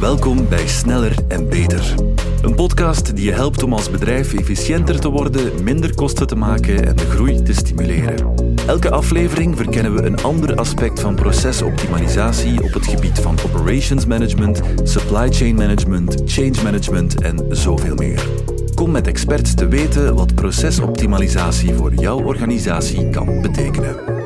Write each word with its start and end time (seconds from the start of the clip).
Welkom 0.00 0.48
bij 0.48 0.66
Sneller 0.66 1.14
en 1.28 1.48
Beter. 1.48 1.94
Een 2.42 2.54
podcast 2.54 3.16
die 3.16 3.24
je 3.24 3.32
helpt 3.32 3.62
om 3.62 3.72
als 3.72 3.90
bedrijf 3.90 4.34
efficiënter 4.34 5.00
te 5.00 5.08
worden, 5.08 5.62
minder 5.62 5.94
kosten 5.94 6.26
te 6.26 6.36
maken 6.36 6.86
en 6.86 6.96
de 6.96 7.04
groei 7.10 7.42
te 7.42 7.52
stimuleren. 7.52 8.34
Elke 8.66 8.90
aflevering 8.90 9.56
verkennen 9.56 9.94
we 9.94 10.02
een 10.02 10.22
ander 10.22 10.56
aspect 10.56 11.00
van 11.00 11.14
procesoptimalisatie 11.14 12.62
op 12.62 12.72
het 12.72 12.86
gebied 12.86 13.18
van 13.18 13.38
operations 13.44 14.06
management, 14.06 14.60
supply 14.82 15.32
chain 15.32 15.54
management, 15.54 16.22
change 16.26 16.62
management 16.62 17.20
en 17.20 17.46
zoveel 17.50 17.94
meer. 17.94 18.26
Kom 18.74 18.90
met 18.90 19.06
experts 19.06 19.54
te 19.54 19.68
weten 19.68 20.14
wat 20.14 20.34
procesoptimalisatie 20.34 21.74
voor 21.74 21.94
jouw 21.94 22.24
organisatie 22.24 23.10
kan 23.10 23.42
betekenen. 23.42 24.17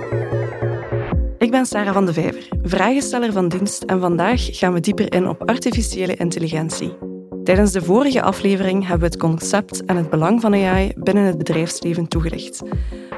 Ik 1.43 1.51
ben 1.51 1.67
Sarah 1.67 1.93
van 1.93 2.07
de 2.07 2.13
Vijver, 2.13 2.49
vragensteller 2.63 3.33
van 3.33 3.49
dienst 3.49 3.83
en 3.83 4.01
vandaag 4.01 4.49
gaan 4.51 4.73
we 4.73 4.81
dieper 4.81 5.13
in 5.13 5.29
op 5.29 5.49
artificiële 5.49 6.15
intelligentie. 6.15 6.97
Tijdens 7.45 7.73
de 7.73 7.83
vorige 7.83 8.23
aflevering 8.23 8.81
hebben 8.81 8.99
we 8.99 9.15
het 9.15 9.17
concept 9.17 9.85
en 9.85 9.97
het 9.97 10.11
belang 10.11 10.41
van 10.41 10.55
AI 10.55 10.93
binnen 10.97 11.25
het 11.25 11.39
bedrijfsleven 11.39 12.09
toegelicht. 12.09 12.63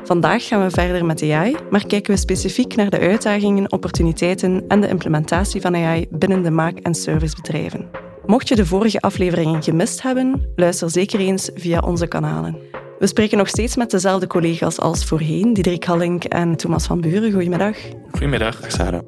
Vandaag 0.05 0.47
gaan 0.47 0.63
we 0.63 0.71
verder 0.71 1.05
met 1.05 1.23
AI, 1.23 1.57
maar 1.71 1.87
kijken 1.87 2.15
we 2.15 2.21
specifiek 2.21 2.77
naar 2.77 2.91
de 2.91 2.99
uitdagingen, 2.99 3.73
opportuniteiten 3.73 4.65
en 4.69 4.81
de 4.81 4.89
implementatie 4.89 5.61
van 5.61 5.75
AI 5.77 6.07
binnen 6.11 6.43
de 6.43 6.51
maak- 6.51 6.79
en 6.79 6.95
servicebedrijven. 6.95 7.91
Mocht 8.27 8.49
je 8.49 8.57
de 8.57 8.67
vorige 8.67 9.01
afleveringen 9.01 9.63
gemist 9.63 10.03
hebben, 10.03 10.53
luister 10.57 10.91
zeker 10.91 11.21
eens 11.21 11.51
via 11.55 11.81
onze 11.81 12.07
kanalen. 12.07 12.57
We 13.05 13.11
spreken 13.11 13.39
nog 13.39 13.49
steeds 13.49 13.77
met 13.77 13.91
dezelfde 13.91 14.27
collega's 14.27 14.79
als 14.79 15.05
voorheen, 15.05 15.53
Diederik 15.53 15.85
Hallink 15.85 16.25
en 16.25 16.57
Thomas 16.57 16.87
van 16.87 17.01
Buren. 17.01 17.33
Goedemiddag. 17.33 17.77
Goedemiddag, 18.11 18.61
Sarah. 18.69 19.03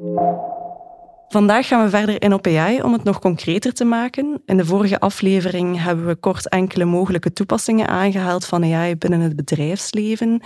Vandaag 1.29 1.67
gaan 1.67 1.85
we 1.85 1.91
verder 1.91 2.23
in 2.23 2.33
op 2.33 2.47
AI 2.47 2.83
om 2.83 2.93
het 2.93 3.05
nog 3.05 3.19
concreter 3.19 3.73
te 3.73 3.85
maken. 3.85 4.43
In 4.47 4.57
de 4.57 4.65
vorige 4.65 5.01
aflevering 5.01 5.83
hebben 5.83 6.07
we 6.07 6.15
kort 6.15 6.49
enkele 6.49 6.85
mogelijke 6.85 7.33
toepassingen 7.33 7.89
aangehaald 7.89 8.47
van 8.47 8.65
AI 8.75 8.97
binnen 8.97 9.21
het 9.21 9.37
bedrijfsleven. 9.37 10.43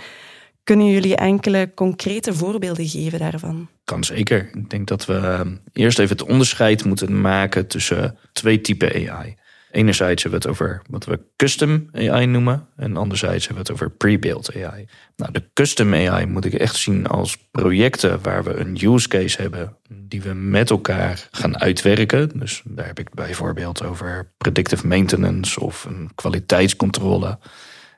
Kunnen 0.63 0.87
jullie 0.87 1.15
enkele 1.15 1.71
concrete 1.75 2.33
voorbeelden 2.33 2.87
geven 2.87 3.19
daarvan? 3.19 3.69
Kan 3.83 4.03
zeker. 4.03 4.49
Ik 4.53 4.69
denk 4.69 4.87
dat 4.87 5.05
we 5.05 5.13
ehm, 5.13 5.55
eerst 5.73 5.99
even 5.99 6.17
het 6.17 6.27
onderscheid 6.27 6.85
moeten 6.85 7.21
maken 7.21 7.67
tussen 7.67 8.17
twee 8.31 8.61
typen 8.61 9.09
AI. 9.09 9.35
Enerzijds 9.71 10.23
hebben 10.23 10.41
we 10.41 10.47
het 10.47 10.59
over 10.59 10.81
wat 10.89 11.05
we 11.05 11.19
custom 11.35 11.89
AI 11.93 12.25
noemen. 12.25 12.67
En 12.75 12.97
anderzijds 12.97 13.47
hebben 13.47 13.65
we 13.65 13.71
het 13.71 13.81
over 13.81 13.95
pre-built 13.95 14.55
AI. 14.55 14.87
Nou, 15.15 15.31
de 15.31 15.43
custom 15.53 15.93
AI 15.93 16.25
moet 16.25 16.45
ik 16.45 16.53
echt 16.53 16.75
zien 16.75 17.07
als 17.07 17.37
projecten 17.51 18.21
waar 18.21 18.43
we 18.43 18.55
een 18.55 18.93
use 18.93 19.07
case 19.07 19.41
hebben 19.41 19.77
die 19.89 20.21
we 20.21 20.33
met 20.33 20.69
elkaar 20.69 21.27
gaan 21.31 21.59
uitwerken. 21.59 22.39
Dus 22.39 22.61
daar 22.65 22.85
heb 22.85 22.99
ik 22.99 23.13
bijvoorbeeld 23.13 23.83
over 23.83 24.31
predictive 24.37 24.87
maintenance 24.87 25.59
of 25.59 25.85
een 25.85 26.11
kwaliteitscontrole. 26.15 27.39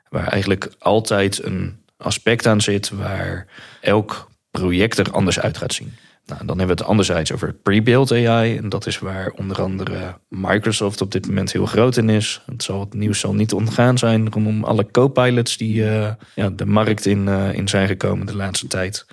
Waar 0.08 0.28
eigenlijk 0.28 0.72
altijd 0.78 1.44
een 1.44 1.82
aspect 1.96 2.46
aan 2.46 2.60
zit 2.60 2.90
waar 2.90 3.46
elk 3.80 4.28
project 4.50 4.98
er 4.98 5.10
anders 5.10 5.40
uit 5.40 5.56
gaat 5.56 5.74
zien. 5.74 5.92
Nou, 6.26 6.46
dan 6.46 6.58
hebben 6.58 6.76
we 6.76 6.82
het 6.82 6.90
anderzijds 6.90 7.32
over 7.32 7.52
pre-built 7.52 8.12
AI. 8.12 8.56
En 8.56 8.68
dat 8.68 8.86
is 8.86 8.98
waar 8.98 9.30
onder 9.30 9.62
andere 9.62 10.18
Microsoft 10.28 11.00
op 11.00 11.12
dit 11.12 11.26
moment 11.26 11.52
heel 11.52 11.66
groot 11.66 11.96
in 11.96 12.08
is. 12.08 12.42
Het, 12.46 12.62
zal, 12.62 12.80
het 12.80 12.94
nieuws 12.94 13.18
zal 13.18 13.34
niet 13.34 13.52
ontgaan 13.52 13.98
zijn 13.98 14.30
rondom 14.30 14.64
alle 14.64 14.90
co-pilots 14.90 15.56
die 15.56 15.76
uh, 15.76 16.12
ja, 16.34 16.50
de 16.50 16.66
markt 16.66 17.06
in, 17.06 17.26
uh, 17.26 17.52
in 17.52 17.68
zijn 17.68 17.86
gekomen 17.86 18.26
de 18.26 18.36
laatste 18.36 18.66
tijd. 18.66 19.06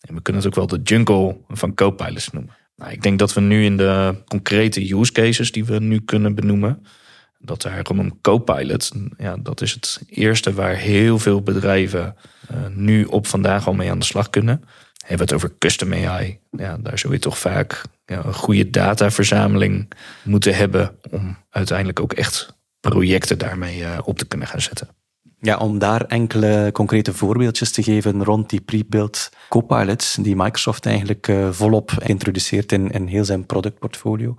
En 0.00 0.14
we 0.14 0.22
kunnen 0.22 0.42
het 0.42 0.50
ook 0.50 0.68
wel 0.68 0.78
de 0.78 0.82
jungle 0.82 1.36
van 1.48 1.74
co-pilots 1.74 2.30
noemen. 2.30 2.54
Nou, 2.76 2.92
ik 2.92 3.02
denk 3.02 3.18
dat 3.18 3.34
we 3.34 3.40
nu 3.40 3.64
in 3.64 3.76
de 3.76 4.14
concrete 4.24 4.94
use 4.94 5.12
cases 5.12 5.52
die 5.52 5.64
we 5.64 5.78
nu 5.78 6.00
kunnen 6.00 6.34
benoemen, 6.34 6.82
dat 7.38 7.62
daar 7.62 7.80
rondom 7.82 8.20
Copilot, 8.20 8.92
ja, 9.18 9.36
dat 9.36 9.60
is 9.60 9.72
het 9.72 10.02
eerste 10.06 10.52
waar 10.52 10.74
heel 10.74 11.18
veel 11.18 11.42
bedrijven 11.42 12.16
uh, 12.50 12.56
nu 12.74 13.04
op 13.04 13.26
vandaag 13.26 13.66
al 13.66 13.74
mee 13.74 13.90
aan 13.90 13.98
de 13.98 14.04
slag 14.04 14.30
kunnen 14.30 14.62
hebben 15.08 15.26
we 15.26 15.34
het 15.34 15.44
over 15.44 15.58
custom 15.58 15.92
AI. 15.92 16.38
Ja, 16.50 16.76
daar 16.80 16.98
zul 16.98 17.12
je 17.12 17.18
toch 17.18 17.38
vaak 17.38 17.82
ja, 18.06 18.24
een 18.24 18.34
goede 18.34 18.70
dataverzameling 18.70 19.88
moeten 20.22 20.54
hebben 20.54 20.96
om 21.10 21.36
uiteindelijk 21.50 22.00
ook 22.00 22.12
echt 22.12 22.56
projecten 22.80 23.38
daarmee 23.38 23.80
uh, 23.80 23.98
op 24.04 24.18
te 24.18 24.26
kunnen 24.26 24.48
gaan 24.48 24.60
zetten. 24.60 24.88
Ja, 25.40 25.56
om 25.56 25.78
daar 25.78 26.04
enkele 26.04 26.70
concrete 26.72 27.12
voorbeeldjes 27.12 27.70
te 27.70 27.82
geven 27.82 28.24
rond 28.24 28.50
die 28.50 28.60
pre-built 28.60 29.30
copilots 29.48 30.14
die 30.14 30.36
Microsoft 30.36 30.86
eigenlijk 30.86 31.28
uh, 31.28 31.48
volop 31.50 31.92
introduceert 32.04 32.72
in, 32.72 32.90
in 32.90 33.06
heel 33.06 33.24
zijn 33.24 33.46
productportfolio 33.46 34.36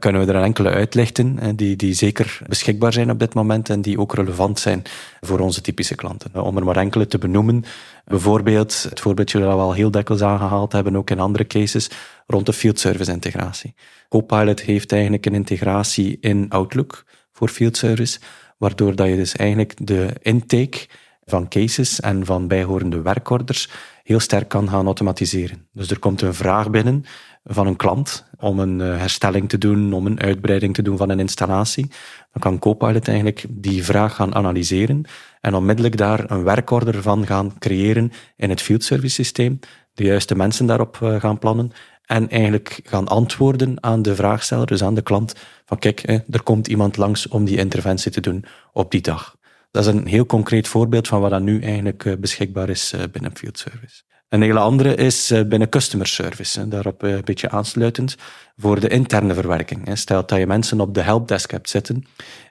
kunnen 0.00 0.26
we 0.26 0.32
er 0.32 0.42
enkele 0.42 0.70
uitlichten 0.70 1.56
die, 1.56 1.76
die 1.76 1.92
zeker 1.92 2.38
beschikbaar 2.46 2.92
zijn 2.92 3.10
op 3.10 3.18
dit 3.18 3.34
moment 3.34 3.70
en 3.70 3.82
die 3.82 3.98
ook 3.98 4.14
relevant 4.14 4.58
zijn 4.58 4.82
voor 5.20 5.38
onze 5.38 5.60
typische 5.60 5.94
klanten. 5.94 6.42
Om 6.42 6.56
er 6.56 6.64
maar 6.64 6.76
enkele 6.76 7.06
te 7.06 7.18
benoemen. 7.18 7.64
Bijvoorbeeld 8.10 8.82
het 8.88 9.00
voorbeeldje 9.00 9.38
dat 9.38 9.54
we 9.54 9.60
al 9.60 9.72
heel 9.72 9.90
dikwijls 9.90 10.22
aangehaald 10.22 10.72
hebben, 10.72 10.96
ook 10.96 11.10
in 11.10 11.20
andere 11.20 11.46
cases, 11.46 11.90
rond 12.26 12.46
de 12.46 12.52
field 12.52 12.78
service 12.78 13.12
integratie. 13.12 13.74
Copilot 14.08 14.60
heeft 14.60 14.92
eigenlijk 14.92 15.26
een 15.26 15.34
integratie 15.34 16.18
in 16.20 16.46
Outlook 16.48 17.04
voor 17.32 17.48
field 17.48 17.76
service, 17.76 18.18
waardoor 18.58 18.94
dat 18.94 19.08
je 19.08 19.16
dus 19.16 19.36
eigenlijk 19.36 19.74
de 19.86 20.10
intake 20.22 20.86
van 21.24 21.48
cases 21.48 22.00
en 22.00 22.26
van 22.26 22.48
bijhorende 22.48 23.02
werkorders 23.02 23.68
heel 24.02 24.20
sterk 24.20 24.48
kan 24.48 24.68
gaan 24.68 24.86
automatiseren. 24.86 25.68
Dus 25.72 25.90
er 25.90 25.98
komt 25.98 26.20
een 26.20 26.34
vraag 26.34 26.70
binnen 26.70 27.04
van 27.44 27.66
een 27.66 27.76
klant 27.76 28.24
om 28.38 28.58
een 28.58 28.80
eh, 28.80 28.98
herstelling 28.98 29.48
te 29.48 29.58
doen, 29.58 29.92
om 29.92 30.06
een 30.06 30.20
uitbreiding 30.20 30.74
te 30.74 30.82
doen 30.82 30.96
van 30.96 31.10
een 31.10 31.20
installatie. 31.20 31.88
Dan 32.32 32.42
kan 32.42 32.58
Copilot 32.58 33.08
eigenlijk 33.08 33.44
die 33.48 33.84
vraag 33.84 34.14
gaan 34.14 34.34
analyseren 34.34 35.04
en 35.40 35.54
onmiddellijk 35.54 35.96
daar 35.96 36.30
een 36.30 36.42
werkorder 36.42 37.02
van 37.02 37.26
gaan 37.26 37.58
creëren 37.58 38.12
in 38.36 38.50
het 38.50 38.62
field 38.62 38.84
service 38.84 39.14
systeem, 39.14 39.58
de 39.92 40.04
juiste 40.04 40.36
mensen 40.36 40.66
daarop 40.66 40.98
eh, 41.02 41.20
gaan 41.20 41.38
plannen 41.38 41.72
en 42.04 42.28
eigenlijk 42.28 42.80
gaan 42.84 43.08
antwoorden 43.08 43.82
aan 43.82 44.02
de 44.02 44.14
vraagsteller, 44.14 44.66
dus 44.66 44.82
aan 44.82 44.94
de 44.94 45.02
klant, 45.02 45.34
van 45.64 45.78
kijk, 45.78 46.02
er 46.30 46.42
komt 46.42 46.68
iemand 46.68 46.96
langs 46.96 47.28
om 47.28 47.44
die 47.44 47.58
interventie 47.58 48.10
te 48.10 48.20
doen 48.20 48.44
op 48.72 48.90
die 48.90 49.00
dag. 49.00 49.36
Dat 49.70 49.86
is 49.86 49.92
een 49.92 50.06
heel 50.06 50.26
concreet 50.26 50.68
voorbeeld 50.68 51.08
van 51.08 51.20
wat 51.20 51.30
dat 51.30 51.42
nu 51.42 51.60
eigenlijk 51.60 52.04
eh, 52.04 52.16
beschikbaar 52.16 52.68
is 52.68 52.94
binnen 53.12 53.36
field 53.36 53.58
service. 53.58 54.02
Een 54.30 54.42
hele 54.42 54.58
andere 54.58 54.94
is 54.94 55.30
eh, 55.30 55.42
binnen 55.42 55.68
customer 55.68 56.06
service. 56.06 56.68
Daarop 56.68 57.02
eh, 57.02 57.10
een 57.10 57.24
beetje 57.24 57.50
aansluitend 57.50 58.16
voor 58.56 58.80
de 58.80 58.88
interne 58.88 59.34
verwerking. 59.34 59.98
Stel 59.98 60.26
dat 60.26 60.38
je 60.38 60.46
mensen 60.46 60.80
op 60.80 60.94
de 60.94 61.00
helpdesk 61.00 61.50
hebt 61.50 61.68
zitten 61.68 62.04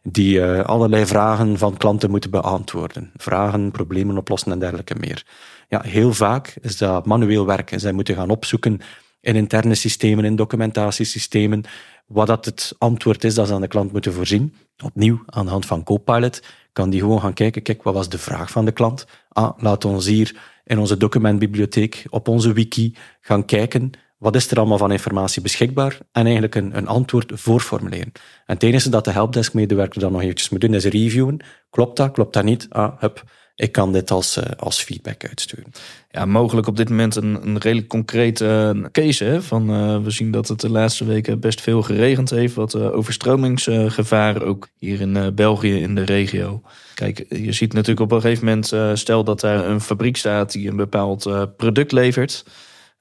die 0.03 0.41
eh, 0.41 0.66
allerlei 0.66 1.06
vragen 1.06 1.57
van 1.57 1.78
klanten 1.78 2.09
moeten 2.09 2.29
beantwoorden. 2.29 3.12
Vragen, 3.16 3.72
problemen 3.72 4.17
oplossen 4.17 4.51
en 4.51 4.59
dergelijke 4.59 4.95
meer. 4.95 5.25
Ja, 5.69 5.81
heel 5.81 6.13
vaak 6.13 6.56
is 6.62 6.78
dat 6.78 7.06
manueel 7.06 7.45
werk. 7.45 7.72
Zij 7.75 7.91
moeten 7.91 8.16
gaan 8.16 8.29
opzoeken 8.29 8.79
in 9.22 9.35
interne 9.35 9.75
systemen, 9.75 10.25
in 10.25 10.35
documentatiesystemen, 10.35 11.63
wat 12.07 12.28
dat 12.28 12.46
het 12.46 12.75
antwoord 12.78 13.23
is 13.23 13.35
dat 13.35 13.47
ze 13.47 13.53
aan 13.53 13.61
de 13.61 13.67
klant 13.67 13.91
moeten 13.91 14.13
voorzien. 14.13 14.56
Opnieuw, 14.84 15.23
aan 15.25 15.46
de 15.46 15.51
hand 15.51 15.66
van 15.66 15.84
Copilot, 15.84 16.41
kan 16.73 16.90
die 16.90 17.00
gewoon 17.00 17.22
gaan 17.22 17.34
kijken, 17.34 17.61
kijk, 17.61 17.84
wat 17.84 17.94
was 17.94 18.09
de 18.09 18.17
vraag 18.17 18.51
van 18.51 18.66
de 18.66 18.72
klant? 18.72 19.06
Ah, 19.29 19.51
laat 19.57 19.85
ons 19.85 20.06
hier 20.06 20.35
in 20.69 20.80
onze 20.80 20.97
documentbibliotheek, 20.97 22.06
op 22.09 22.28
onze 22.28 22.53
wiki 22.53 22.96
gaan 23.22 23.46
kijken 23.46 23.91
wat 24.19 24.35
is 24.35 24.52
er 24.52 24.57
allemaal 24.57 24.78
van 24.78 24.91
informatie 24.91 25.41
beschikbaar 25.41 25.97
en 26.12 26.24
eigenlijk 26.24 26.56
een, 26.56 26.78
een 26.78 26.88
antwoord 26.88 27.31
voorformuleren. 27.35 28.12
En 28.46 28.53
het 28.53 28.63
enige 28.63 28.90
dat 28.90 29.06
de 29.06 29.12
helpdesk-medewerker 29.12 30.00
dan 30.00 30.12
nog 30.12 30.22
eventjes 30.22 30.50
moet 30.50 30.62
doen, 30.62 30.74
is 30.74 30.85
reviewen. 30.85 31.40
Klopt 31.69 31.97
dat? 31.97 32.12
Klopt 32.12 32.34
dat 32.34 32.44
niet? 32.44 32.68
Ah, 32.69 33.02
hup, 33.02 33.24
ik 33.59 33.72
kan 33.72 33.94
dit 33.94 34.12
als, 34.12 34.38
uh, 34.38 34.44
als 34.58 34.81
feedback 34.81 35.25
uitsturen. 35.28 35.72
Ja, 36.12 36.25
mogelijk 36.25 36.68
op 36.68 36.78
dit 36.78 36.90
moment 36.90 37.16
een, 37.16 37.47
een 37.47 37.58
redelijk 37.58 37.88
concrete 37.88 38.74
uh, 38.75 38.86
case. 38.92 39.42
Van, 39.42 39.70
uh, 39.70 40.03
we 40.03 40.12
zien 40.12 40.31
dat 40.31 40.47
het 40.47 40.59
de 40.59 40.70
laatste 40.70 41.06
weken 41.06 41.40
best 41.40 41.62
veel 41.62 41.81
geregend 41.81 42.30
heeft. 42.30 42.53
Wat 42.53 42.75
overstromingsgevaar 42.75 44.41
ook 44.41 44.67
hier 44.78 45.02
in 45.02 45.35
België 45.35 45.82
in 45.82 45.96
de 45.96 46.02
regio. 46.02 46.61
Kijk, 46.94 47.26
je 47.29 47.52
ziet 47.52 47.73
natuurlijk 47.73 48.00
op 48.00 48.11
een 48.11 48.22
gegeven 48.22 48.46
moment, 48.46 49.00
stel 49.00 49.23
dat 49.23 49.40
daar 49.40 49.66
een 49.66 49.82
fabriek 49.82 50.17
staat 50.17 50.52
die 50.52 50.70
een 50.70 50.76
bepaald 50.76 51.29
product 51.58 51.91
levert. 51.91 52.46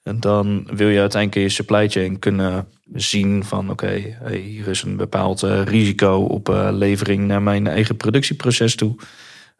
En 0.03 0.21
dan 0.21 0.69
wil 0.75 0.89
je 0.89 1.01
uiteindelijk 1.01 1.41
in 1.41 1.43
je 1.43 1.49
supply 1.49 1.89
chain 1.89 2.19
kunnen 2.19 2.69
zien 2.95 3.45
van 3.45 3.71
oké, 3.71 4.17
hier 4.33 4.69
is 4.69 4.83
een 4.83 4.97
bepaald 4.97 5.41
risico 5.65 6.21
op 6.21 6.49
levering 6.71 7.27
naar 7.27 7.43
mijn 7.43 7.67
eigen 7.67 7.97
productieproces 7.97 8.75
toe. 8.75 8.97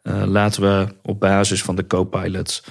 Uh, 0.03 0.23
laten 0.25 0.61
we 0.61 0.95
op 1.01 1.19
basis 1.19 1.61
van 1.63 1.75
de 1.75 1.87
co-pilots 1.87 2.63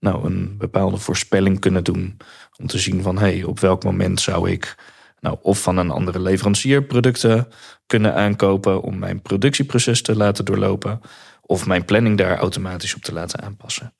nou, 0.00 0.26
een 0.26 0.54
bepaalde 0.58 0.96
voorspelling 0.96 1.60
kunnen 1.60 1.84
doen. 1.84 2.16
Om 2.58 2.66
te 2.66 2.78
zien 2.78 3.02
van 3.02 3.18
hey, 3.18 3.42
op 3.42 3.60
welk 3.60 3.84
moment 3.84 4.20
zou 4.20 4.50
ik 4.50 4.76
nou, 5.20 5.36
of 5.42 5.62
van 5.62 5.76
een 5.76 5.90
andere 5.90 6.20
leverancier 6.20 6.82
producten 6.82 7.48
kunnen 7.86 8.14
aankopen 8.14 8.82
om 8.82 8.98
mijn 8.98 9.22
productieproces 9.22 10.02
te 10.02 10.16
laten 10.16 10.44
doorlopen. 10.44 11.00
Of 11.40 11.66
mijn 11.66 11.84
planning 11.84 12.18
daar 12.18 12.38
automatisch 12.38 12.94
op 12.94 13.02
te 13.02 13.12
laten 13.12 13.42
aanpassen. 13.42 13.94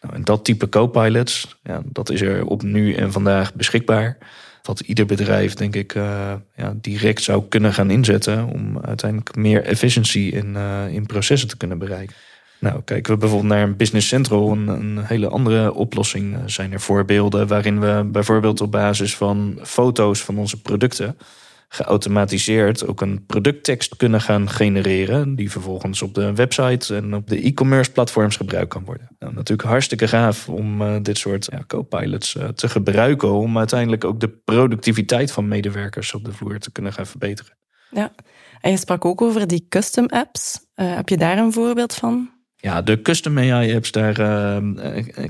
Nou, 0.00 0.14
en 0.14 0.24
dat 0.24 0.44
type 0.44 0.68
co-pilots, 0.68 1.56
ja, 1.62 1.82
dat 1.84 2.10
is 2.10 2.20
er 2.20 2.44
op 2.44 2.62
nu 2.62 2.94
en 2.94 3.12
vandaag 3.12 3.54
beschikbaar. 3.54 4.18
Wat 4.62 4.80
ieder 4.80 5.06
bedrijf, 5.06 5.54
denk 5.54 5.74
ik, 5.74 5.94
uh, 5.94 6.32
ja, 6.56 6.74
direct 6.76 7.22
zou 7.22 7.42
kunnen 7.48 7.72
gaan 7.72 7.90
inzetten 7.90 8.46
om 8.46 8.78
uiteindelijk 8.80 9.36
meer 9.36 9.64
efficiëntie 9.64 10.32
in, 10.32 10.54
uh, 10.54 10.88
in 10.88 11.06
processen 11.06 11.48
te 11.48 11.56
kunnen 11.56 11.78
bereiken. 11.78 12.16
Nou, 12.58 12.82
kijken 12.84 13.12
we 13.12 13.18
bijvoorbeeld 13.18 13.52
naar 13.52 13.62
een 13.62 13.76
Business 13.76 14.08
Central, 14.08 14.52
een, 14.52 14.68
een 14.68 15.04
hele 15.04 15.28
andere 15.28 15.74
oplossing. 15.74 16.36
Zijn 16.46 16.72
er 16.72 16.80
voorbeelden 16.80 17.46
waarin 17.46 17.80
we 17.80 18.08
bijvoorbeeld 18.12 18.60
op 18.60 18.70
basis 18.70 19.16
van 19.16 19.58
foto's 19.62 20.22
van 20.22 20.38
onze 20.38 20.60
producten 20.60 21.16
geautomatiseerd 21.74 22.86
ook 22.86 23.00
een 23.00 23.26
producttekst 23.26 23.96
kunnen 23.96 24.20
gaan 24.20 24.50
genereren. 24.50 25.34
Die 25.34 25.50
vervolgens 25.50 26.02
op 26.02 26.14
de 26.14 26.34
website 26.34 26.96
en 26.96 27.14
op 27.14 27.28
de 27.28 27.40
e-commerce 27.42 27.92
platforms 27.92 28.36
gebruikt 28.36 28.68
kan 28.68 28.84
worden. 28.84 29.08
Nou, 29.18 29.34
natuurlijk 29.34 29.68
hartstikke 29.68 30.08
gaaf 30.08 30.48
om 30.48 30.82
uh, 30.82 30.96
dit 31.02 31.18
soort 31.18 31.48
ja, 31.50 31.64
co-pilots 31.66 32.34
uh, 32.34 32.48
te 32.48 32.68
gebruiken. 32.68 33.32
Om 33.32 33.58
uiteindelijk 33.58 34.04
ook 34.04 34.20
de 34.20 34.28
productiviteit 34.28 35.32
van 35.32 35.48
medewerkers 35.48 36.14
op 36.14 36.24
de 36.24 36.32
vloer 36.32 36.58
te 36.58 36.72
kunnen 36.72 36.92
gaan 36.92 37.06
verbeteren. 37.06 37.58
Ja, 37.90 38.12
en 38.60 38.70
je 38.70 38.76
sprak 38.76 39.04
ook 39.04 39.22
over 39.22 39.46
die 39.46 39.66
custom 39.68 40.06
apps. 40.06 40.60
Uh, 40.76 40.94
heb 40.94 41.08
je 41.08 41.16
daar 41.16 41.38
een 41.38 41.52
voorbeeld 41.52 41.94
van? 41.94 42.30
Ja, 42.62 42.82
de 42.82 43.02
custom 43.02 43.38
AI 43.38 43.74
apps, 43.74 43.90
daar, 43.90 44.20
uh, 44.20 44.56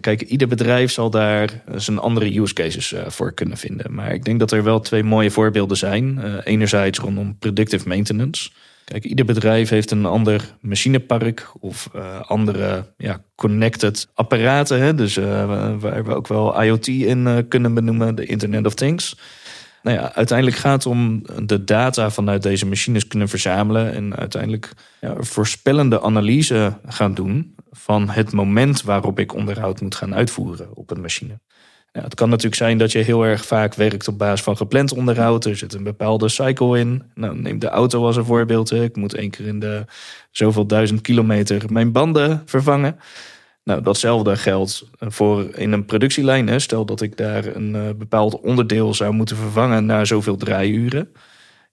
kijk, 0.01 0.23
ieder 0.23 0.49
bedrijf 0.49 0.93
zal 0.93 1.11
daar 1.11 1.63
zijn 1.75 1.99
andere 1.99 2.41
use 2.41 2.55
cases 2.55 2.93
uh, 2.93 3.01
voor 3.09 3.33
kunnen 3.33 3.57
vinden. 3.57 3.95
Maar 3.95 4.13
ik 4.13 4.25
denk 4.25 4.39
dat 4.39 4.53
er 4.53 4.63
wel 4.63 4.81
twee 4.81 5.03
mooie 5.03 5.31
voorbeelden 5.31 5.77
zijn. 5.77 6.19
Uh, 6.19 6.35
enerzijds 6.45 6.99
rondom 6.99 7.37
predictive 7.39 7.89
maintenance. 7.89 8.51
Kijk, 8.85 9.05
ieder 9.05 9.25
bedrijf 9.25 9.69
heeft 9.69 9.91
een 9.91 10.07
ander 10.07 10.55
machinepark 10.61 11.51
of 11.61 11.91
andere 12.23 12.87
ja, 12.97 13.23
connected 13.35 14.09
apparaten. 14.15 14.81
Hè? 14.81 14.95
Dus 14.95 15.17
waar 15.17 16.05
we 16.05 16.15
ook 16.15 16.29
wel 16.29 16.63
IoT 16.63 16.87
in 16.87 17.47
kunnen 17.49 17.75
benoemen, 17.75 18.15
de 18.15 18.27
Internet 18.27 18.67
of 18.67 18.75
Things. 18.75 19.17
Nou 19.83 19.97
ja, 19.97 20.15
uiteindelijk 20.15 20.59
gaat 20.59 20.85
het 20.85 20.93
om 20.93 21.23
de 21.43 21.65
data 21.65 22.11
vanuit 22.11 22.43
deze 22.43 22.67
machines 22.67 23.07
kunnen 23.07 23.29
verzamelen 23.29 23.93
en 23.93 24.17
uiteindelijk 24.17 24.73
ja, 25.01 25.15
voorspellende 25.19 26.03
analyse 26.03 26.79
gaan 26.87 27.15
doen 27.15 27.55
van 27.71 28.09
het 28.09 28.33
moment 28.33 28.83
waarop 28.83 29.19
ik 29.19 29.35
onderhoud 29.35 29.81
moet 29.81 29.95
gaan 29.95 30.15
uitvoeren 30.15 30.69
op 30.75 30.91
een 30.91 31.01
machine. 31.01 31.41
Ja, 31.93 32.03
het 32.03 32.15
kan 32.15 32.29
natuurlijk 32.29 32.57
zijn 32.57 32.79
dat 32.79 32.93
je 32.93 32.99
heel 32.99 33.23
erg 33.23 33.45
vaak 33.45 33.75
werkt 33.75 34.09
op 34.09 34.19
basis 34.19 34.43
van 34.43 34.57
gepland 34.57 34.93
onderhoud. 34.93 35.45
Er 35.45 35.57
zit 35.57 35.75
een 35.75 35.83
bepaalde 35.83 36.29
cycle 36.29 36.79
in. 36.79 37.03
Nou, 37.15 37.37
neem 37.39 37.59
de 37.59 37.69
auto 37.69 38.07
als 38.07 38.17
een 38.17 38.25
voorbeeld. 38.25 38.73
Ik 38.73 38.97
moet 38.97 39.15
één 39.15 39.31
keer 39.31 39.47
in 39.47 39.61
de 39.61 39.85
zoveel 40.31 40.67
duizend 40.67 41.01
kilometer 41.01 41.73
mijn 41.73 41.93
banden 41.93 42.43
vervangen. 42.45 42.99
Nou, 43.65 43.83
datzelfde 43.83 44.37
geldt 44.37 44.85
voor 44.99 45.55
in 45.55 45.73
een 45.73 45.85
productielijn. 45.85 46.49
Hè. 46.49 46.59
Stel 46.59 46.85
dat 46.85 47.01
ik 47.01 47.17
daar 47.17 47.47
een 47.47 47.75
uh, 47.75 47.91
bepaald 47.97 48.41
onderdeel 48.41 48.95
zou 48.95 49.13
moeten 49.13 49.37
vervangen 49.37 49.87
na 49.87 50.05
zoveel 50.05 50.37
draaiuren. 50.37 51.13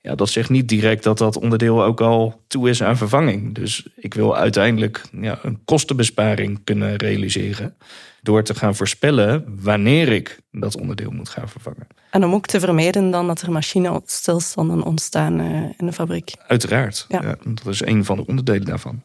Ja, 0.01 0.15
dat 0.15 0.29
zegt 0.29 0.49
niet 0.49 0.67
direct 0.67 1.03
dat 1.03 1.17
dat 1.17 1.37
onderdeel 1.37 1.83
ook 1.83 2.01
al 2.01 2.41
toe 2.47 2.69
is 2.69 2.83
aan 2.83 2.97
vervanging. 2.97 3.55
Dus 3.55 3.87
ik 3.95 4.13
wil 4.13 4.37
uiteindelijk 4.37 5.01
ja, 5.21 5.39
een 5.41 5.59
kostenbesparing 5.65 6.63
kunnen 6.63 6.95
realiseren. 6.95 7.75
Door 8.21 8.43
te 8.43 8.55
gaan 8.55 8.75
voorspellen 8.75 9.57
wanneer 9.61 10.07
ik 10.11 10.39
dat 10.51 10.75
onderdeel 10.75 11.11
moet 11.11 11.29
gaan 11.29 11.49
vervangen. 11.49 11.87
En 12.11 12.23
om 12.23 12.33
ook 12.33 12.45
te 12.45 12.59
vermijden 12.59 13.11
dan 13.11 13.27
dat 13.27 13.41
er 13.41 13.51
machinestillstanden 13.51 14.83
ontstaan 14.83 15.39
uh, 15.39 15.63
in 15.77 15.85
de 15.85 15.93
fabriek. 15.93 16.33
Uiteraard. 16.47 17.05
Ja. 17.09 17.21
ja. 17.21 17.35
dat 17.53 17.73
is 17.73 17.85
een 17.85 18.05
van 18.05 18.17
de 18.17 18.25
onderdelen 18.25 18.65
daarvan. 18.65 19.01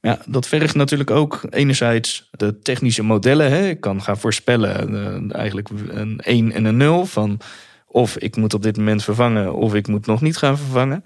Ja, 0.00 0.18
dat 0.26 0.46
vergt 0.46 0.74
natuurlijk 0.74 1.10
ook 1.10 1.40
enerzijds 1.50 2.28
de 2.30 2.58
technische 2.58 3.02
modellen. 3.02 3.50
Hè. 3.50 3.68
Ik 3.68 3.80
kan 3.80 4.02
gaan 4.02 4.18
voorspellen 4.18 4.92
uh, 4.92 5.34
eigenlijk 5.34 5.68
een 5.88 6.20
1 6.20 6.52
en 6.52 6.64
een 6.64 6.76
0 6.76 7.06
van 7.06 7.40
of 7.86 8.16
ik 8.16 8.36
moet 8.36 8.54
op 8.54 8.62
dit 8.62 8.76
moment 8.76 9.04
vervangen 9.04 9.54
of 9.54 9.74
ik 9.74 9.86
moet 9.86 10.06
nog 10.06 10.20
niet 10.20 10.36
gaan 10.36 10.58
vervangen. 10.58 11.04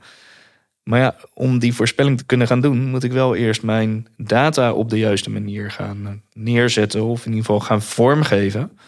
Maar 0.82 1.00
ja, 1.00 1.16
om 1.34 1.58
die 1.58 1.74
voorspelling 1.74 2.18
te 2.18 2.24
kunnen 2.24 2.46
gaan 2.46 2.60
doen, 2.60 2.90
moet 2.90 3.04
ik 3.04 3.12
wel 3.12 3.34
eerst 3.34 3.62
mijn 3.62 4.06
data 4.16 4.72
op 4.72 4.90
de 4.90 4.98
juiste 4.98 5.30
manier 5.30 5.70
gaan 5.70 6.06
eh, 6.06 6.12
neerzetten 6.32 7.04
of 7.04 7.26
in 7.26 7.30
ieder 7.30 7.44
geval 7.44 7.60
gaan 7.60 7.82
vormgeven. 7.82 8.78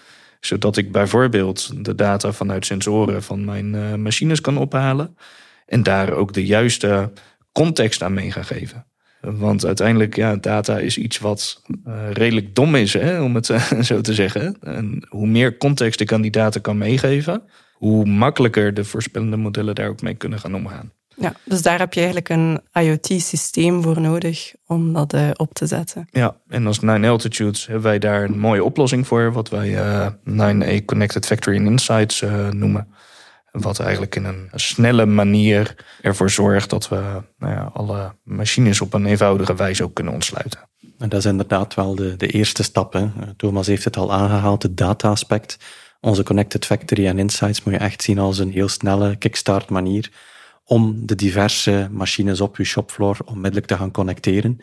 Zodat 0.41 0.77
ik 0.77 0.93
bijvoorbeeld 0.93 1.85
de 1.85 1.95
data 1.95 2.33
vanuit 2.33 2.67
sensoren 2.67 3.23
van 3.23 3.45
mijn 3.45 3.75
uh, 3.75 3.95
machines 3.95 4.41
kan 4.41 4.59
ophalen 4.59 5.17
en 5.67 5.83
daar 5.83 6.13
ook 6.13 6.33
de 6.33 6.47
juiste 6.47 7.13
context 7.53 8.03
aan 8.03 8.15
mee 8.15 8.33
gaan 8.33 8.45
geven. 8.45 8.87
Want 9.21 9.67
uiteindelijk, 9.67 10.17
ja, 10.17 10.37
data 10.37 10.79
is 10.79 10.99
iets 10.99 11.19
wat 11.19 11.63
uh, 11.87 11.95
redelijk 12.13 12.55
dom 12.55 12.75
is, 12.75 12.93
hè, 12.93 13.21
om 13.23 13.35
het 13.35 13.49
uh, 13.49 13.81
zo 13.81 14.01
te 14.01 14.15
zeggen. 14.15 14.57
En 14.61 15.07
hoe 15.09 15.27
meer 15.27 15.57
context 15.57 16.01
ik 16.01 16.13
aan 16.13 16.21
die 16.21 16.31
data 16.31 16.61
kan 16.61 16.79
meegeven, 16.79 17.43
hoe 17.73 18.05
makkelijker 18.05 18.75
de 18.75 18.85
voorspellende 18.85 19.37
modellen 19.37 19.75
daar 19.75 19.89
ook 19.89 20.03
mee 20.03 20.15
kunnen 20.15 20.39
gaan 20.39 20.55
omgaan. 20.55 20.93
Ja, 21.19 21.35
dus 21.45 21.63
daar 21.63 21.79
heb 21.79 21.93
je 21.93 22.01
eigenlijk 22.01 22.29
een 22.29 22.61
IoT-systeem 22.73 23.83
voor 23.83 24.01
nodig 24.01 24.53
om 24.67 24.93
dat 24.93 25.15
uh, 25.15 25.31
op 25.37 25.55
te 25.55 25.67
zetten. 25.67 26.09
Ja, 26.11 26.37
en 26.49 26.67
als 26.67 26.81
Nine 26.81 27.09
Altitudes 27.09 27.67
hebben 27.67 27.85
wij 27.85 27.99
daar 27.99 28.25
een 28.25 28.39
mooie 28.39 28.65
oplossing 28.65 29.07
voor, 29.07 29.33
wat 29.33 29.49
wij 29.49 29.79
9A 30.31 30.85
Connected 30.85 31.27
Factory 31.27 31.59
and 31.59 31.67
Insights 31.67 32.25
noemen. 32.51 32.89
Wat 33.61 33.81
eigenlijk 33.81 34.17
in 34.17 34.25
een 34.25 34.49
snelle 34.55 35.07
manier 35.07 35.75
ervoor 36.03 36.31
zorgt 36.31 36.71
dat 36.71 36.89
we 36.89 37.23
nou 37.39 37.53
ja, 37.53 37.71
alle 37.73 38.15
machines 38.23 38.81
op 38.81 38.95
een 38.95 39.07
eenvoudige 39.07 39.55
wijze 39.55 39.85
ook 39.85 39.95
kunnen 39.95 40.13
ontsluiten. 40.13 40.61
En 40.99 41.09
dat 41.09 41.19
is 41.19 41.25
inderdaad 41.25 41.75
wel 41.75 41.95
de, 41.95 42.17
de 42.17 42.27
eerste 42.27 42.63
stap. 42.63 43.09
Thomas 43.37 43.67
heeft 43.67 43.85
het 43.85 43.97
al 43.97 44.13
aangehaald, 44.13 44.63
het 44.63 44.77
data-aspect. 44.77 45.59
Onze 46.01 46.23
Connected 46.23 46.65
Factory 46.65 47.07
en 47.07 47.19
Insights 47.19 47.63
moet 47.63 47.75
je 47.75 47.81
echt 47.81 48.03
zien 48.03 48.19
als 48.19 48.39
een 48.39 48.51
heel 48.51 48.69
snelle 48.69 49.17
kickstart 49.17 49.71
manier 49.71 50.11
om 50.65 51.07
de 51.07 51.15
diverse 51.15 51.89
machines 51.91 52.41
op 52.41 52.57
je 52.57 52.65
shopfloor 52.65 53.19
onmiddellijk 53.25 53.67
te 53.67 53.77
gaan 53.77 53.91
connecteren 53.91 54.59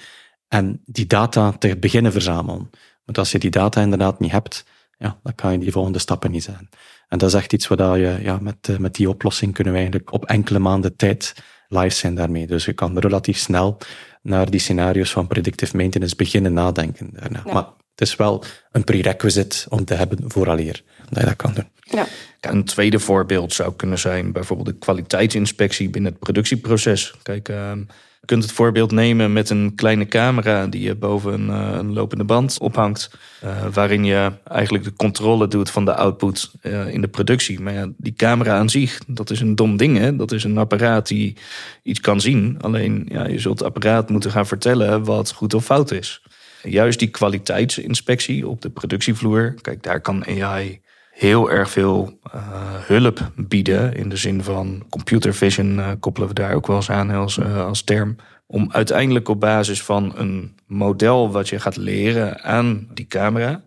en 0.47 0.81
die 0.85 1.07
data 1.07 1.51
te 1.51 1.77
beginnen 1.77 2.11
verzamelen. 2.11 2.69
Want 3.05 3.17
als 3.17 3.31
je 3.31 3.39
die 3.39 3.49
data 3.49 3.81
inderdaad 3.81 4.19
niet 4.19 4.31
hebt, 4.31 4.65
ja, 4.97 5.19
dan 5.23 5.35
kan 5.35 5.51
je 5.51 5.57
die 5.57 5.71
volgende 5.71 5.99
stappen 5.99 6.31
niet 6.31 6.43
zijn. 6.43 6.69
En 7.13 7.19
dat 7.19 7.29
is 7.29 7.35
echt 7.35 7.53
iets 7.53 7.67
waar 7.67 7.97
je, 7.97 8.17
ja, 8.21 8.37
met, 8.41 8.55
eh, 8.61 8.77
met 8.77 8.95
die 8.95 9.09
oplossing 9.09 9.53
kunnen 9.53 9.73
we 9.73 9.79
eigenlijk 9.79 10.13
op 10.13 10.25
enkele 10.25 10.59
maanden 10.59 10.95
tijd 10.95 11.35
live 11.67 11.95
zijn 11.95 12.15
daarmee. 12.15 12.47
Dus 12.47 12.65
je 12.65 12.73
kan 12.73 12.99
relatief 12.99 13.37
snel 13.37 13.77
naar 14.21 14.49
die 14.49 14.59
scenario's 14.59 15.11
van 15.11 15.27
predictive 15.27 15.77
maintenance 15.77 16.15
beginnen 16.15 16.53
nadenken 16.53 17.09
daarna. 17.13 17.41
Maar 17.53 17.65
het 17.91 18.01
is 18.01 18.15
wel 18.15 18.43
een 18.71 18.83
prerequisite 18.83 19.65
om 19.69 19.85
te 19.85 19.93
hebben 19.93 20.31
vooraleer 20.31 20.83
dat 21.09 21.19
je 21.19 21.25
dat 21.25 21.35
kan 21.35 21.53
doen. 21.53 21.67
Ja. 21.79 22.05
Een 22.41 22.63
tweede 22.63 22.99
voorbeeld 22.99 23.53
zou 23.53 23.73
kunnen 23.75 23.99
zijn 23.99 24.31
bijvoorbeeld 24.31 24.67
de 24.67 24.77
kwaliteitsinspectie 24.77 25.89
binnen 25.89 26.11
het 26.11 26.19
productieproces. 26.19 27.13
Kijk, 27.23 27.49
ehm, 27.49 27.83
je 28.23 28.29
kunt 28.29 28.43
het 28.43 28.53
voorbeeld 28.53 28.91
nemen 28.91 29.33
met 29.33 29.49
een 29.49 29.75
kleine 29.75 30.05
camera 30.05 30.67
die 30.67 30.81
je 30.81 30.95
boven 30.95 31.33
een, 31.33 31.47
uh, 31.47 31.77
een 31.77 31.93
lopende 31.93 32.23
band 32.23 32.59
ophangt. 32.59 33.11
Uh, 33.43 33.65
waarin 33.73 34.03
je 34.03 34.31
eigenlijk 34.43 34.83
de 34.83 34.93
controle 34.93 35.47
doet 35.47 35.69
van 35.69 35.85
de 35.85 35.95
output 35.95 36.51
uh, 36.61 36.87
in 36.87 37.01
de 37.01 37.07
productie. 37.07 37.59
Maar 37.59 37.73
ja, 37.73 37.89
die 37.97 38.13
camera 38.13 38.57
aan 38.57 38.69
zich, 38.69 38.99
dat 39.07 39.29
is 39.29 39.39
een 39.39 39.55
dom 39.55 39.77
ding. 39.77 39.97
Hè? 39.97 40.15
Dat 40.15 40.31
is 40.31 40.43
een 40.43 40.57
apparaat 40.57 41.07
die 41.07 41.35
iets 41.81 41.99
kan 41.99 42.21
zien. 42.21 42.57
Alleen 42.61 43.05
ja, 43.09 43.27
je 43.27 43.39
zult 43.39 43.59
het 43.59 43.67
apparaat 43.67 44.09
moeten 44.09 44.31
gaan 44.31 44.47
vertellen 44.47 45.03
wat 45.03 45.31
goed 45.31 45.53
of 45.53 45.65
fout 45.65 45.91
is. 45.91 46.21
Juist 46.61 46.99
die 46.99 47.09
kwaliteitsinspectie 47.09 48.47
op 48.47 48.61
de 48.61 48.69
productievloer, 48.69 49.55
kijk, 49.61 49.83
daar 49.83 50.01
kan 50.01 50.25
AI 50.25 50.81
heel 51.13 51.51
erg 51.51 51.69
veel 51.69 52.19
uh, 52.35 52.41
hulp 52.85 53.31
bieden. 53.35 53.95
In 53.95 54.09
de 54.09 54.15
zin 54.15 54.43
van 54.43 54.83
computer 54.89 55.33
vision 55.33 55.77
uh, 55.77 55.91
koppelen 55.99 56.27
we 56.27 56.33
daar 56.33 56.53
ook 56.53 56.67
wel 56.67 56.75
eens 56.75 56.89
aan 56.89 57.09
als, 57.09 57.37
uh, 57.37 57.65
als 57.65 57.83
term. 57.83 58.15
Om 58.47 58.71
uiteindelijk 58.71 59.29
op 59.29 59.39
basis 59.39 59.83
van 59.83 60.13
een 60.15 60.55
model 60.67 61.31
wat 61.31 61.49
je 61.49 61.59
gaat 61.59 61.77
leren 61.77 62.43
aan 62.43 62.87
die 62.93 63.07
camera 63.07 63.63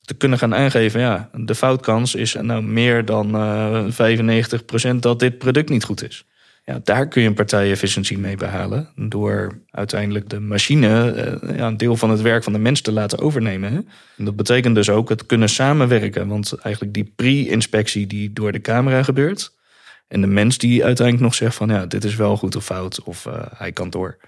te 0.00 0.14
kunnen 0.14 0.38
gaan 0.38 0.54
aangeven, 0.54 1.00
ja, 1.00 1.30
de 1.34 1.54
foutkans 1.54 2.14
is 2.14 2.34
nou 2.40 2.62
meer 2.62 3.04
dan 3.04 3.30
95% 4.94 4.96
dat 5.00 5.18
dit 5.18 5.38
product 5.38 5.68
niet 5.68 5.84
goed 5.84 6.08
is. 6.08 6.26
Ja, 6.64 6.80
daar 6.84 7.08
kun 7.08 7.22
je 7.22 7.28
een 7.28 7.34
partij-efficiëntie 7.34 8.18
mee 8.18 8.36
behalen. 8.36 8.88
Door 8.96 9.62
uiteindelijk 9.70 10.28
de 10.28 10.40
machine 10.40 10.88
ja, 11.56 11.66
een 11.66 11.76
deel 11.76 11.96
van 11.96 12.10
het 12.10 12.20
werk 12.20 12.44
van 12.44 12.52
de 12.52 12.58
mens 12.58 12.80
te 12.80 12.92
laten 12.92 13.18
overnemen. 13.18 13.72
Hè? 13.72 13.80
En 14.16 14.24
dat 14.24 14.36
betekent 14.36 14.74
dus 14.74 14.90
ook 14.90 15.08
het 15.08 15.26
kunnen 15.26 15.48
samenwerken. 15.48 16.28
Want 16.28 16.52
eigenlijk 16.52 16.94
die 16.94 17.12
pre-inspectie 17.16 18.06
die 18.06 18.32
door 18.32 18.52
de 18.52 18.60
camera 18.60 19.02
gebeurt. 19.02 19.56
En 20.08 20.20
de 20.20 20.26
mens 20.26 20.58
die 20.58 20.84
uiteindelijk 20.84 21.26
nog 21.26 21.34
zegt 21.34 21.56
van 21.56 21.68
ja, 21.68 21.86
dit 21.86 22.04
is 22.04 22.16
wel 22.16 22.36
goed 22.36 22.56
of 22.56 22.64
fout. 22.64 23.02
Of 23.02 23.26
uh, 23.26 23.34
hij 23.54 23.72
kan 23.72 23.90
door. 23.90 24.18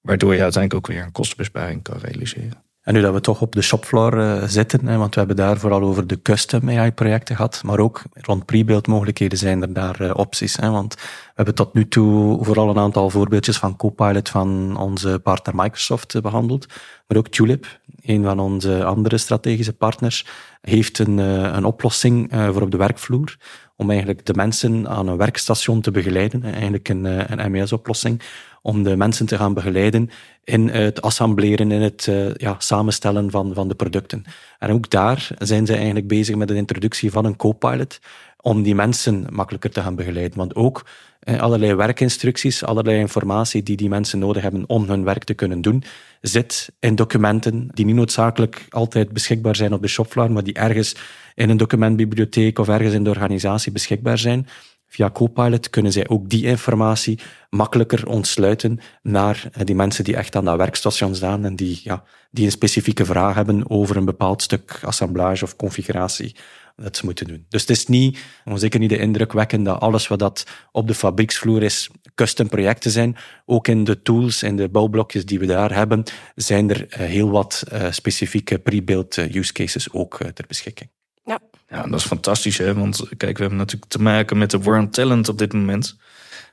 Waardoor 0.00 0.34
je 0.34 0.42
uiteindelijk 0.42 0.88
ook 0.88 0.94
weer 0.94 1.04
een 1.04 1.12
kostenbesparing 1.12 1.82
kan 1.82 1.98
realiseren. 1.98 2.64
En 2.82 2.94
nu 2.94 3.00
dat 3.00 3.12
we 3.12 3.20
toch 3.20 3.40
op 3.40 3.52
de 3.52 3.62
shopfloor 3.62 4.18
uh, 4.18 4.42
zitten, 4.42 4.86
hè, 4.86 4.96
want 4.96 5.14
we 5.14 5.18
hebben 5.18 5.36
daar 5.36 5.58
vooral 5.58 5.82
over 5.82 6.06
de 6.06 6.22
custom 6.22 6.70
AI-projecten 6.70 7.36
gehad, 7.36 7.62
maar 7.64 7.78
ook 7.78 8.02
rond 8.12 8.44
pre-build 8.44 8.86
mogelijkheden 8.86 9.38
zijn 9.38 9.62
er 9.62 9.72
daar 9.72 10.02
uh, 10.02 10.10
opties. 10.14 10.56
Hè, 10.56 10.70
want 10.70 10.94
we 10.94 11.00
hebben 11.34 11.54
tot 11.54 11.74
nu 11.74 11.88
toe 11.88 12.44
vooral 12.44 12.68
een 12.68 12.78
aantal 12.78 13.10
voorbeeldjes 13.10 13.58
van 13.58 13.76
Copilot 13.76 14.28
van 14.28 14.76
onze 14.76 15.20
partner 15.22 15.54
Microsoft 15.56 16.20
behandeld, 16.20 16.66
maar 17.06 17.18
ook 17.18 17.28
Tulip, 17.28 17.80
een 18.02 18.24
van 18.24 18.38
onze 18.38 18.84
andere 18.84 19.18
strategische 19.18 19.72
partners, 19.72 20.26
heeft 20.60 20.98
een, 20.98 21.18
een 21.18 21.64
oplossing 21.64 22.32
voor 22.52 22.62
op 22.62 22.70
de 22.70 22.76
werkvloer 22.76 23.36
om 23.76 23.90
eigenlijk 23.90 24.26
de 24.26 24.34
mensen 24.34 24.88
aan 24.88 25.08
een 25.08 25.16
werkstation 25.16 25.80
te 25.80 25.90
begeleiden. 25.90 26.44
Eigenlijk 26.44 26.88
een, 26.88 27.04
een 27.40 27.50
MES-oplossing 27.50 28.22
om 28.62 28.82
de 28.82 28.96
mensen 28.96 29.26
te 29.26 29.36
gaan 29.36 29.54
begeleiden 29.54 30.10
in 30.44 30.68
het 30.68 31.02
assembleren, 31.02 31.70
in 31.70 31.80
het 31.80 32.10
ja, 32.36 32.54
samenstellen 32.58 33.30
van, 33.30 33.54
van 33.54 33.68
de 33.68 33.74
producten. 33.74 34.24
En 34.58 34.70
ook 34.70 34.90
daar 34.90 35.28
zijn 35.38 35.66
ze 35.66 35.74
eigenlijk 35.74 36.06
bezig 36.08 36.36
met 36.36 36.48
de 36.48 36.54
introductie 36.54 37.10
van 37.10 37.24
een 37.24 37.36
co-pilot 37.36 37.98
om 38.42 38.62
die 38.62 38.74
mensen 38.74 39.26
makkelijker 39.30 39.70
te 39.70 39.80
gaan 39.80 39.94
begeleiden. 39.94 40.38
Want 40.38 40.54
ook 40.54 40.84
eh, 41.20 41.40
allerlei 41.40 41.74
werkinstructies, 41.74 42.64
allerlei 42.64 42.98
informatie 42.98 43.62
die 43.62 43.76
die 43.76 43.88
mensen 43.88 44.18
nodig 44.18 44.42
hebben 44.42 44.64
om 44.66 44.88
hun 44.88 45.04
werk 45.04 45.24
te 45.24 45.34
kunnen 45.34 45.60
doen, 45.60 45.84
zit 46.20 46.72
in 46.80 46.94
documenten 46.94 47.68
die 47.72 47.84
niet 47.84 47.94
noodzakelijk 47.94 48.66
altijd 48.70 49.12
beschikbaar 49.12 49.56
zijn 49.56 49.72
op 49.72 49.82
de 49.82 49.88
shopfloor, 49.88 50.32
maar 50.32 50.44
die 50.44 50.54
ergens 50.54 50.96
in 51.34 51.50
een 51.50 51.56
documentbibliotheek 51.56 52.58
of 52.58 52.68
ergens 52.68 52.94
in 52.94 53.04
de 53.04 53.10
organisatie 53.10 53.72
beschikbaar 53.72 54.18
zijn. 54.18 54.46
Via 54.92 55.10
Copilot 55.10 55.70
kunnen 55.70 55.92
zij 55.92 56.08
ook 56.08 56.28
die 56.28 56.44
informatie 56.44 57.18
makkelijker 57.50 58.08
ontsluiten 58.08 58.80
naar 59.02 59.48
eh, 59.52 59.64
die 59.64 59.74
mensen 59.74 60.04
die 60.04 60.16
echt 60.16 60.36
aan 60.36 60.44
dat 60.44 60.56
werkstation 60.56 61.14
staan 61.14 61.44
en 61.44 61.56
die, 61.56 61.80
ja, 61.84 62.04
die 62.30 62.44
een 62.44 62.50
specifieke 62.50 63.04
vraag 63.04 63.34
hebben 63.34 63.70
over 63.70 63.96
een 63.96 64.04
bepaald 64.04 64.42
stuk 64.42 64.80
assemblage 64.82 65.44
of 65.44 65.56
configuratie 65.56 66.36
dat 66.76 66.96
ze 66.96 67.04
moeten 67.04 67.26
doen. 67.26 67.46
Dus 67.48 67.60
het 67.60 67.70
is 67.70 67.86
niet, 67.86 68.18
zeker 68.54 68.80
niet 68.80 68.90
de 68.90 68.98
indruk 68.98 69.32
wekken 69.32 69.62
dat 69.62 69.80
alles 69.80 70.08
wat 70.08 70.18
dat 70.18 70.46
op 70.72 70.86
de 70.86 70.94
fabrieksvloer 70.94 71.62
is, 71.62 71.90
custom 72.14 72.48
projecten 72.48 72.90
zijn. 72.90 73.16
Ook 73.46 73.68
in 73.68 73.84
de 73.84 74.02
tools 74.02 74.42
en 74.42 74.56
de 74.56 74.68
bouwblokjes 74.68 75.24
die 75.24 75.38
we 75.38 75.46
daar 75.46 75.74
hebben, 75.74 76.02
zijn 76.34 76.70
er 76.70 76.88
eh, 76.88 77.06
heel 77.06 77.30
wat 77.30 77.64
uh, 77.72 77.90
specifieke 77.90 78.58
pre-built 78.58 79.18
eh, 79.18 79.34
use 79.34 79.52
cases 79.52 79.92
ook 79.92 80.18
ter 80.34 80.44
beschikking. 80.48 80.90
Ja. 81.24 81.38
ja, 81.68 81.82
dat 81.82 81.98
is 81.98 82.06
fantastisch, 82.06 82.58
hè? 82.58 82.74
want 82.74 83.02
kijk, 83.16 83.36
we 83.36 83.40
hebben 83.40 83.58
natuurlijk 83.58 83.90
te 83.90 84.02
maken 84.02 84.38
met 84.38 84.50
de 84.50 84.58
warm 84.58 84.90
talent 84.90 85.28
op 85.28 85.38
dit 85.38 85.52
moment. 85.52 85.96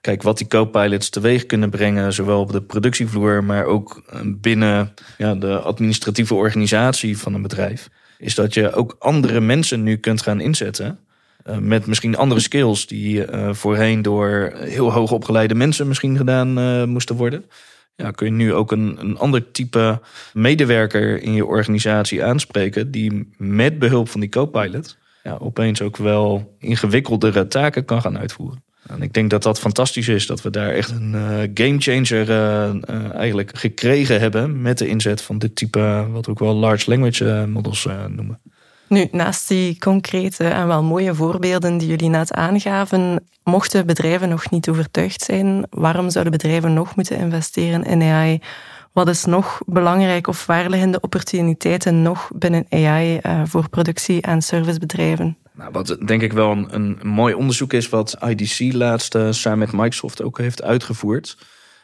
Kijk, 0.01 0.23
wat 0.23 0.37
die 0.37 0.47
co-pilots 0.47 1.09
teweeg 1.09 1.45
kunnen 1.45 1.69
brengen, 1.69 2.13
zowel 2.13 2.39
op 2.39 2.51
de 2.51 2.61
productievloer, 2.61 3.43
maar 3.43 3.65
ook 3.65 4.03
binnen 4.25 4.93
ja, 5.17 5.35
de 5.35 5.59
administratieve 5.59 6.33
organisatie 6.33 7.17
van 7.17 7.33
een 7.33 7.41
bedrijf 7.41 7.89
is 8.19 8.35
dat 8.35 8.53
je 8.53 8.71
ook 8.71 8.95
andere 8.99 9.39
mensen 9.39 9.83
nu 9.83 9.97
kunt 9.97 10.21
gaan 10.21 10.39
inzetten. 10.39 10.99
Uh, 11.47 11.57
met 11.57 11.85
misschien 11.85 12.17
andere 12.17 12.39
skills 12.39 12.87
die 12.87 13.31
uh, 13.31 13.53
voorheen 13.53 14.01
door 14.01 14.51
heel 14.55 14.91
hoog 14.91 15.11
opgeleide 15.11 15.55
mensen 15.55 15.87
misschien 15.87 16.17
gedaan 16.17 16.89
moesten 16.89 17.15
worden. 17.15 17.45
Ja, 17.99 18.11
kun 18.11 18.27
je 18.27 18.33
nu 18.33 18.53
ook 18.53 18.71
een, 18.71 18.97
een 18.99 19.17
ander 19.17 19.51
type 19.51 20.01
medewerker 20.33 21.21
in 21.21 21.33
je 21.33 21.45
organisatie 21.45 22.23
aanspreken 22.23 22.91
die 22.91 23.29
met 23.37 23.79
behulp 23.79 24.09
van 24.09 24.19
die 24.19 24.29
co-pilot 24.29 24.97
ja, 25.23 25.37
opeens 25.39 25.81
ook 25.81 25.97
wel 25.97 26.55
ingewikkeldere 26.59 27.47
taken 27.47 27.85
kan 27.85 28.01
gaan 28.01 28.17
uitvoeren. 28.17 28.63
En 28.87 29.01
ik 29.01 29.13
denk 29.13 29.29
dat 29.29 29.43
dat 29.43 29.59
fantastisch 29.59 30.07
is, 30.07 30.27
dat 30.27 30.41
we 30.41 30.49
daar 30.49 30.69
echt 30.69 30.91
een 30.91 31.13
uh, 31.13 31.39
gamechanger 31.53 32.29
uh, 32.29 32.73
uh, 32.89 33.13
eigenlijk 33.13 33.57
gekregen 33.57 34.19
hebben 34.19 34.61
met 34.61 34.77
de 34.77 34.87
inzet 34.87 35.21
van 35.21 35.37
dit 35.37 35.55
type, 35.55 36.07
wat 36.11 36.25
we 36.25 36.31
ook 36.31 36.39
wel 36.39 36.55
large 36.55 36.89
language 36.89 37.45
models 37.47 37.87
noemen. 38.07 38.39
Nu, 38.89 39.07
naast 39.11 39.47
die 39.47 39.77
concrete 39.77 40.47
en 40.47 40.67
wel 40.67 40.83
mooie 40.83 41.15
voorbeelden 41.15 41.77
die 41.77 41.87
jullie 41.87 42.09
net 42.09 42.33
aangaven, 42.33 43.27
mochten 43.43 43.85
bedrijven 43.85 44.29
nog 44.29 44.49
niet 44.49 44.69
overtuigd 44.69 45.21
zijn, 45.21 45.65
waarom 45.69 46.09
zouden 46.09 46.33
bedrijven 46.33 46.73
nog 46.73 46.95
moeten 46.95 47.17
investeren 47.17 47.83
in 47.83 48.01
AI? 48.01 48.41
Wat 48.93 49.07
is 49.07 49.25
nog 49.25 49.61
belangrijk 49.65 50.27
of 50.27 50.45
waar 50.45 50.69
liggen 50.69 50.91
de 50.91 50.99
opportuniteiten 50.99 52.01
nog 52.01 52.29
binnen 52.35 52.65
AI 52.69 53.19
voor 53.45 53.69
productie- 53.69 54.21
en 54.21 54.41
servicebedrijven? 54.41 55.37
Nou, 55.53 55.71
wat 55.71 55.97
denk 56.05 56.21
ik 56.21 56.33
wel 56.33 56.51
een, 56.51 56.75
een 56.75 56.99
mooi 57.03 57.33
onderzoek 57.33 57.73
is, 57.73 57.89
wat 57.89 58.17
IDC 58.27 58.73
laatst 58.73 59.15
uh, 59.15 59.31
samen 59.31 59.59
met 59.59 59.71
Microsoft 59.71 60.23
ook 60.23 60.37
heeft 60.37 60.63
uitgevoerd, 60.63 61.37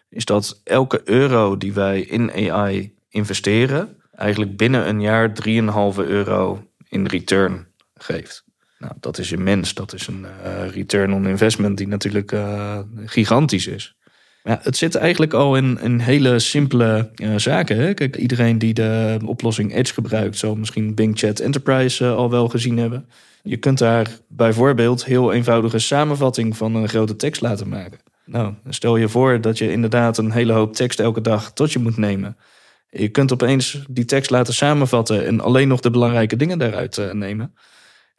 is 0.10 0.26
dat 0.26 0.62
elke 0.64 1.02
euro 1.04 1.58
die 1.58 1.74
wij 1.74 2.02
in 2.02 2.52
AI 2.52 2.96
investeren, 3.10 3.98
eigenlijk 4.16 4.58
binnen 4.58 4.88
een 4.88 5.02
jaar 5.02 5.30
3,5 5.30 5.56
euro 5.96 6.64
in 6.96 7.06
return 7.06 7.68
geeft. 7.96 8.44
Nou, 8.80 8.94
dat 9.00 9.18
is 9.18 9.32
immens. 9.32 9.74
Dat 9.74 9.94
is 9.94 10.08
een 10.08 10.26
uh, 10.46 10.70
return 10.70 11.14
on 11.14 11.28
investment 11.28 11.78
die 11.78 11.88
natuurlijk 11.88 12.32
uh, 12.32 12.80
gigantisch 13.06 13.68
is. 13.68 13.96
Ja, 14.44 14.60
het 14.62 14.78
zit 14.78 14.96
eigenlijk 14.96 15.34
al 15.34 15.56
in, 15.56 16.00
hele 16.00 16.40
simpele 16.40 17.10
zaken. 17.36 17.78
Hè? 17.78 17.94
Kijk, 17.94 18.16
iedereen 18.16 18.58
die 18.58 18.74
de 18.74 19.20
oplossing 19.26 19.76
Edge 19.76 19.94
gebruikt, 19.94 20.38
zal 20.38 20.56
misschien 20.56 20.96
Bing 20.96 21.18
Chat 21.18 21.40
Enterprise 21.40 22.08
al 22.08 22.30
wel 22.30 22.48
gezien 22.48 22.78
hebben. 22.78 23.10
Je 23.44 23.58
kunt 23.58 23.78
daar 23.78 24.08
bijvoorbeeld 24.28 25.06
heel 25.06 25.34
eenvoudige 25.34 25.80
samenvatting 25.80 26.58
van 26.58 26.76
een 26.76 26.90
grote 26.90 27.16
tekst 27.16 27.42
laten 27.42 27.70
maken. 27.70 28.00
Nou, 28.26 28.54
stel 28.70 28.98
je 28.98 29.10
voor 29.10 29.42
dat 29.42 29.58
je 29.58 29.72
inderdaad 29.72 30.18
een 30.18 30.32
hele 30.32 30.54
hoop 30.54 30.74
tekst 30.74 31.00
elke 31.00 31.22
dag 31.22 31.54
tot 31.54 31.74
je 31.74 31.80
moet 31.80 31.98
nemen. 31.98 32.38
Je 32.90 33.10
kunt 33.10 33.32
opeens 33.32 33.86
die 33.90 34.06
tekst 34.06 34.30
laten 34.30 34.54
samenvatten 34.54 35.26
en 35.26 35.42
alleen 35.42 35.68
nog 35.68 35.80
de 35.80 35.92
belangrijke 35.92 36.36
dingen 36.36 36.60
daaruit 36.60 36.98
uh, 36.98 37.12
nemen. 37.12 37.56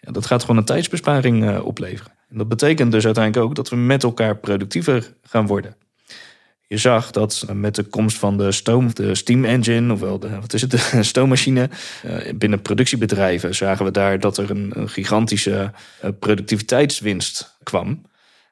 Ja, 0.01 0.13
dat 0.13 0.27
gaat 0.27 0.41
gewoon 0.41 0.57
een 0.57 0.65
tijdsbesparing 0.65 1.45
uh, 1.45 1.65
opleveren. 1.65 2.13
En 2.29 2.39
dat 2.39 2.49
betekent 2.49 2.93
dus 2.93 3.05
uiteindelijk 3.05 3.47
ook 3.47 3.55
dat 3.55 3.69
we 3.69 3.77
met 3.77 4.03
elkaar 4.03 4.37
productiever 4.37 5.15
gaan 5.23 5.47
worden. 5.47 5.77
Je 6.69 6.77
zag 6.77 7.11
dat 7.11 7.47
met 7.53 7.75
de 7.75 7.83
komst 7.83 8.19
van 8.19 8.37
de 8.37 8.53
stoom, 8.53 8.95
de 8.95 9.15
steam 9.15 9.45
engine, 9.45 9.93
ofwel 9.93 10.19
de, 10.19 10.41
wat 10.41 10.53
is 10.53 10.61
het, 10.61 10.71
de 10.91 11.03
stoommachine, 11.03 11.71
eh, 12.03 12.35
binnen 12.35 12.63
productiebedrijven 12.63 13.55
zagen 13.55 13.85
we 13.85 13.91
daar 13.91 14.21
dat 14.21 14.39
er 14.39 14.51
een, 14.51 14.71
een 14.75 14.89
gigantische 14.89 15.73
eh, 16.01 16.11
productiviteitswinst 16.19 17.59
kwam. 17.63 18.03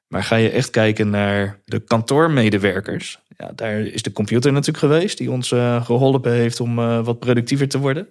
Maar 0.09 0.25
ga 0.25 0.37
je 0.37 0.50
echt 0.50 0.71
kijken 0.71 1.11
naar 1.11 1.61
de 1.64 1.80
kantoormedewerkers, 1.80 3.18
ja, 3.37 3.53
daar 3.55 3.81
is 3.81 4.03
de 4.03 4.12
computer 4.12 4.53
natuurlijk 4.53 4.85
geweest 4.85 5.19
die 5.19 5.31
ons 5.31 5.50
uh, 5.50 5.85
geholpen 5.85 6.33
heeft 6.33 6.61
om 6.61 6.75
wat 7.05 7.19
productiever 7.19 7.69
te 7.69 7.79
worden. 7.79 8.09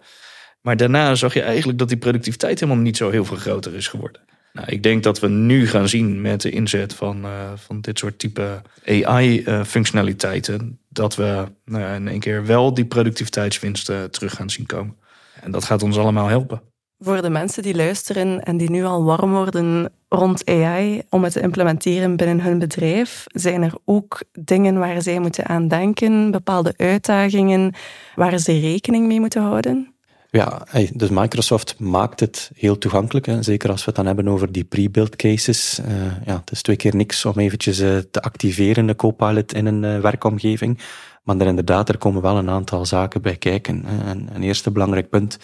Maar 0.62 0.77
daarna 0.77 1.15
zag 1.15 1.34
je 1.34 1.42
eigenlijk 1.42 1.80
dat 1.80 1.89
die 1.89 1.98
productiviteit 1.98 2.60
helemaal 2.60 2.84
niet 2.84 2.98
zo 2.98 3.10
heel 3.10 3.25
veel 3.25 3.38
groter 3.38 3.75
is 3.75 3.88
geworden. 3.88 4.22
Nou, 4.53 4.68
ik 4.68 4.84
denk 4.84 5.03
dat 5.03 5.20
we 5.20 5.30
nu 5.30 5.68
gaan 5.68 5.89
zien 5.89 6.22
met 6.22 6.42
de 6.42 6.50
inzet 6.50 6.94
van, 6.94 7.25
uh, 7.25 7.51
van 7.56 7.82
dit 7.82 8.00
soort 8.00 8.20
type 8.20 8.62
AI-functionaliteiten, 8.86 10.80
dat 10.89 11.15
we 11.15 11.46
nou, 11.65 11.96
in 11.96 12.08
één 12.08 12.20
keer 12.20 12.46
wel 12.46 12.74
die 12.74 12.86
productiviteitswinsten 12.86 14.12
terug 14.12 14.36
gaan 14.36 14.50
zien 14.50 14.65
komen. 14.65 14.96
En 15.42 15.51
dat 15.51 15.63
gaat 15.63 15.84
ons 15.84 15.98
allemaal 15.98 16.27
helpen. 16.27 16.62
Voor 17.05 17.22
de 17.22 17.29
mensen 17.29 17.63
die 17.63 17.75
luisteren 17.75 18.43
en 18.43 18.57
die 18.57 18.69
nu 18.69 18.83
al 18.83 19.03
warm 19.03 19.31
worden 19.31 19.91
rond 20.10 20.45
AI 20.45 21.01
om 21.10 21.24
het 21.24 21.33
te 21.33 21.41
implementeren 21.41 22.15
binnen 22.15 22.41
hun 22.41 22.60
bedrijf, 22.60 23.25
zijn 23.27 23.62
er 23.63 23.74
ook 23.86 24.24
dingen 24.31 24.79
waar 24.79 25.01
zij 25.01 25.19
moeten 25.19 25.45
aan 25.45 25.67
denken, 25.67 26.31
bepaalde 26.31 26.74
uitdagingen 26.77 27.74
waar 28.15 28.38
ze 28.38 28.60
rekening 28.60 29.07
mee 29.07 29.19
moeten 29.19 29.41
houden? 29.41 29.93
Ja, 30.29 30.67
dus 30.93 31.10
Microsoft 31.10 31.79
maakt 31.79 32.19
het 32.19 32.51
heel 32.55 32.77
toegankelijk. 32.77 33.25
Hè. 33.25 33.43
Zeker 33.43 33.69
als 33.69 33.79
we 33.79 33.86
het 33.86 33.95
dan 33.95 34.05
hebben 34.05 34.27
over 34.27 34.51
die 34.51 34.63
pre-built 34.63 35.15
cases. 35.15 35.79
Uh, 35.79 36.25
ja, 36.25 36.36
het 36.39 36.51
is 36.51 36.62
twee 36.62 36.75
keer 36.75 36.95
niks 36.95 37.25
om 37.25 37.39
eventjes 37.39 37.79
uh, 37.79 37.98
te 37.98 38.22
activeren, 38.22 38.86
de 38.86 38.95
Copilot, 38.95 39.53
in 39.53 39.65
een 39.65 39.83
uh, 39.83 40.00
werkomgeving. 40.00 40.79
Maar 41.24 41.38
er 41.38 41.48
inderdaad, 41.48 41.89
er 41.89 41.98
komen 41.98 42.22
wel 42.22 42.38
een 42.38 42.50
aantal 42.50 42.86
zaken 42.86 43.22
bij 43.22 43.36
kijken. 43.36 43.86
En 44.05 44.29
een 44.33 44.43
eerste 44.43 44.72
belangrijk 44.72 45.10
punt 45.10 45.38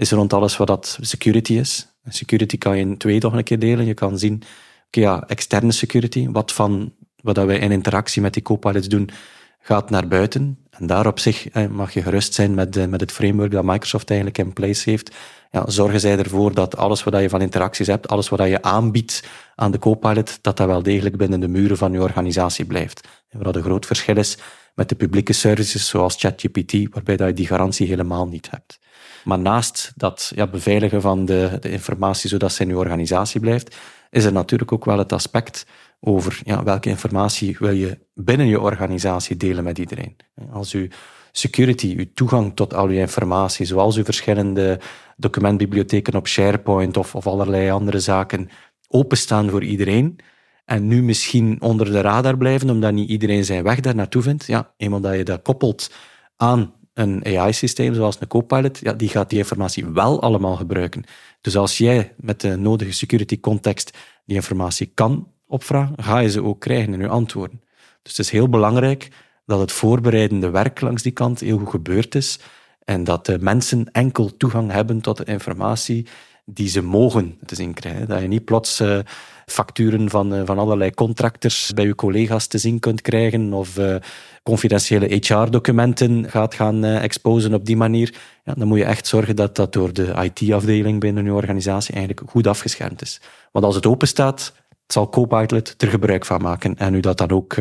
is 0.00 0.10
rond 0.10 0.32
alles 0.32 0.56
wat 0.56 0.66
dat 0.66 0.98
security 1.00 1.52
is. 1.52 1.86
Security 2.08 2.58
kan 2.58 2.76
je 2.76 2.82
in 2.82 2.96
twee 2.96 3.20
toch 3.20 3.32
een 3.32 3.44
keer 3.44 3.58
delen. 3.58 3.86
Je 3.86 3.94
kan 3.94 4.18
zien, 4.18 4.42
okay, 4.86 5.04
ja, 5.04 5.24
externe 5.26 5.72
security, 5.72 6.28
wat 6.28 6.52
van 6.52 6.92
wat 7.22 7.36
wij 7.36 7.58
in 7.58 7.72
interactie 7.72 8.22
met 8.22 8.34
die 8.34 8.42
Copilots 8.42 8.88
doen, 8.88 9.10
gaat 9.58 9.90
naar 9.90 10.08
buiten. 10.08 10.58
En 10.70 10.86
daar 10.86 11.06
op 11.06 11.18
zich 11.18 11.52
mag 11.70 11.92
je 11.92 12.02
gerust 12.02 12.34
zijn 12.34 12.54
met, 12.54 12.76
eh, 12.76 12.86
met 12.86 13.00
het 13.00 13.12
framework 13.12 13.50
dat 13.50 13.64
Microsoft 13.64 14.08
eigenlijk 14.10 14.38
in 14.38 14.52
place 14.52 14.90
heeft. 14.90 15.16
Ja, 15.50 15.70
zorgen 15.70 16.00
zij 16.00 16.18
ervoor 16.18 16.54
dat 16.54 16.76
alles 16.76 17.04
wat 17.04 17.20
je 17.20 17.28
van 17.28 17.40
interacties 17.40 17.86
hebt, 17.86 18.08
alles 18.08 18.28
wat 18.28 18.48
je 18.48 18.62
aanbiedt 18.62 19.22
aan 19.54 19.70
de 19.70 19.78
Copilot, 19.78 20.38
dat 20.42 20.56
dat 20.56 20.66
wel 20.66 20.82
degelijk 20.82 21.16
binnen 21.16 21.40
de 21.40 21.48
muren 21.48 21.76
van 21.76 21.92
je 21.92 22.02
organisatie 22.02 22.64
blijft. 22.64 23.08
En 23.28 23.42
wat 23.42 23.56
een 23.56 23.62
groot 23.62 23.86
verschil 23.86 24.16
is 24.16 24.38
met 24.74 24.88
de 24.88 24.94
publieke 24.94 25.32
services 25.32 25.88
zoals 25.88 26.16
ChatGPT, 26.16 26.72
waarbij 26.90 27.26
je 27.26 27.32
die 27.32 27.46
garantie 27.46 27.86
helemaal 27.86 28.26
niet 28.26 28.50
hebt. 28.50 28.78
Maar 29.24 29.38
naast 29.38 29.92
dat 29.96 30.32
ja, 30.34 30.46
beveiligen 30.46 31.00
van 31.00 31.24
de, 31.24 31.56
de 31.60 31.70
informatie 31.70 32.28
zodat 32.28 32.52
ze 32.52 32.62
in 32.62 32.68
je 32.68 32.76
organisatie 32.76 33.40
blijft, 33.40 33.76
is 34.10 34.24
er 34.24 34.32
natuurlijk 34.32 34.72
ook 34.72 34.84
wel 34.84 34.98
het 34.98 35.12
aspect 35.12 35.66
over 36.00 36.40
ja, 36.44 36.62
welke 36.62 36.88
informatie 36.88 37.56
wil 37.58 37.70
je 37.70 37.98
binnen 38.14 38.46
je 38.46 38.60
organisatie 38.60 39.36
delen 39.36 39.64
met 39.64 39.78
iedereen. 39.78 40.16
Als 40.52 40.72
u 40.72 40.90
security, 41.32 41.94
uw 41.96 42.06
toegang 42.14 42.56
tot 42.56 42.74
al 42.74 42.86
uw 42.86 42.98
informatie, 42.98 43.66
zoals 43.66 43.96
uw 43.96 44.04
verschillende 44.04 44.80
documentbibliotheken 45.16 46.14
op 46.14 46.28
SharePoint 46.28 46.96
of, 46.96 47.14
of 47.14 47.26
allerlei 47.26 47.70
andere 47.70 48.00
zaken, 48.00 48.48
openstaan 48.88 49.50
voor 49.50 49.64
iedereen, 49.64 50.18
en 50.64 50.86
nu 50.86 51.02
misschien 51.02 51.60
onder 51.60 51.92
de 51.92 52.00
radar 52.00 52.36
blijven, 52.36 52.70
omdat 52.70 52.92
niet 52.92 53.08
iedereen 53.08 53.44
zijn 53.44 53.62
weg 53.62 53.80
daar 53.80 53.94
naartoe 53.94 54.22
vindt, 54.22 54.46
ja, 54.46 54.72
eenmaal 54.76 55.00
dat 55.00 55.16
je 55.16 55.24
dat 55.24 55.42
koppelt 55.42 55.90
aan 56.36 56.74
Een 57.00 57.24
AI-systeem 57.24 57.94
zoals 57.94 58.20
een 58.20 58.26
Copilot, 58.26 58.78
ja, 58.78 58.92
die 58.92 59.08
gaat 59.08 59.30
die 59.30 59.38
informatie 59.38 59.86
wel 59.86 60.22
allemaal 60.22 60.56
gebruiken. 60.56 61.04
Dus 61.40 61.56
als 61.56 61.78
jij 61.78 62.14
met 62.16 62.40
de 62.40 62.56
nodige 62.56 62.92
security 62.92 63.40
context 63.40 63.98
die 64.24 64.36
informatie 64.36 64.90
kan 64.94 65.32
opvragen, 65.46 66.02
ga 66.02 66.18
je 66.18 66.30
ze 66.30 66.42
ook 66.42 66.60
krijgen 66.60 66.94
in 66.94 67.00
je 67.00 67.08
antwoorden. 67.08 67.62
Dus 68.02 68.16
het 68.16 68.26
is 68.26 68.30
heel 68.30 68.48
belangrijk 68.48 69.08
dat 69.46 69.60
het 69.60 69.72
voorbereidende 69.72 70.50
werk 70.50 70.80
langs 70.80 71.02
die 71.02 71.12
kant 71.12 71.40
heel 71.40 71.58
goed 71.58 71.70
gebeurd 71.70 72.14
is 72.14 72.38
en 72.84 73.04
dat 73.04 73.26
de 73.26 73.38
mensen 73.38 73.92
enkel 73.92 74.36
toegang 74.36 74.70
hebben 74.70 75.00
tot 75.00 75.16
de 75.16 75.24
informatie 75.24 76.06
die 76.44 76.68
ze 76.68 76.82
mogen 76.82 77.38
te 77.46 77.54
zien 77.54 77.74
krijgen. 77.74 78.08
Dat 78.08 78.20
je 78.20 78.26
niet 78.26 78.44
plots 78.44 78.80
uh, 78.80 78.98
facturen 79.46 80.10
van, 80.10 80.34
uh, 80.34 80.42
van 80.44 80.58
allerlei 80.58 80.90
contractors 80.90 81.72
bij 81.74 81.84
je 81.84 81.94
collega's 81.94 82.46
te 82.46 82.58
zien 82.58 82.78
kunt 82.78 83.00
krijgen 83.00 83.52
of 83.52 83.78
uh, 83.78 83.96
confidentiële 84.42 85.06
HR-documenten 85.06 86.30
gaat 86.30 86.54
gaan 86.54 86.84
exposen 86.84 87.54
op 87.54 87.64
die 87.66 87.76
manier. 87.76 88.14
Ja, 88.44 88.54
dan 88.54 88.68
moet 88.68 88.78
je 88.78 88.84
echt 88.84 89.06
zorgen 89.06 89.36
dat 89.36 89.56
dat 89.56 89.72
door 89.72 89.92
de 89.92 90.30
IT-afdeling 90.32 91.00
binnen 91.00 91.24
je 91.24 91.32
organisatie 91.32 91.94
eigenlijk 91.94 92.30
goed 92.30 92.46
afgeschermd 92.46 93.02
is. 93.02 93.20
Want 93.52 93.64
als 93.64 93.74
het 93.74 93.86
open 93.86 94.08
staat, 94.08 94.52
zal 94.86 95.08
Copilot 95.08 95.74
er 95.82 95.88
gebruik 95.88 96.26
van 96.26 96.42
maken 96.42 96.76
en 96.76 96.94
u 96.94 97.00
dat 97.00 97.18
dan 97.18 97.30
ook 97.30 97.56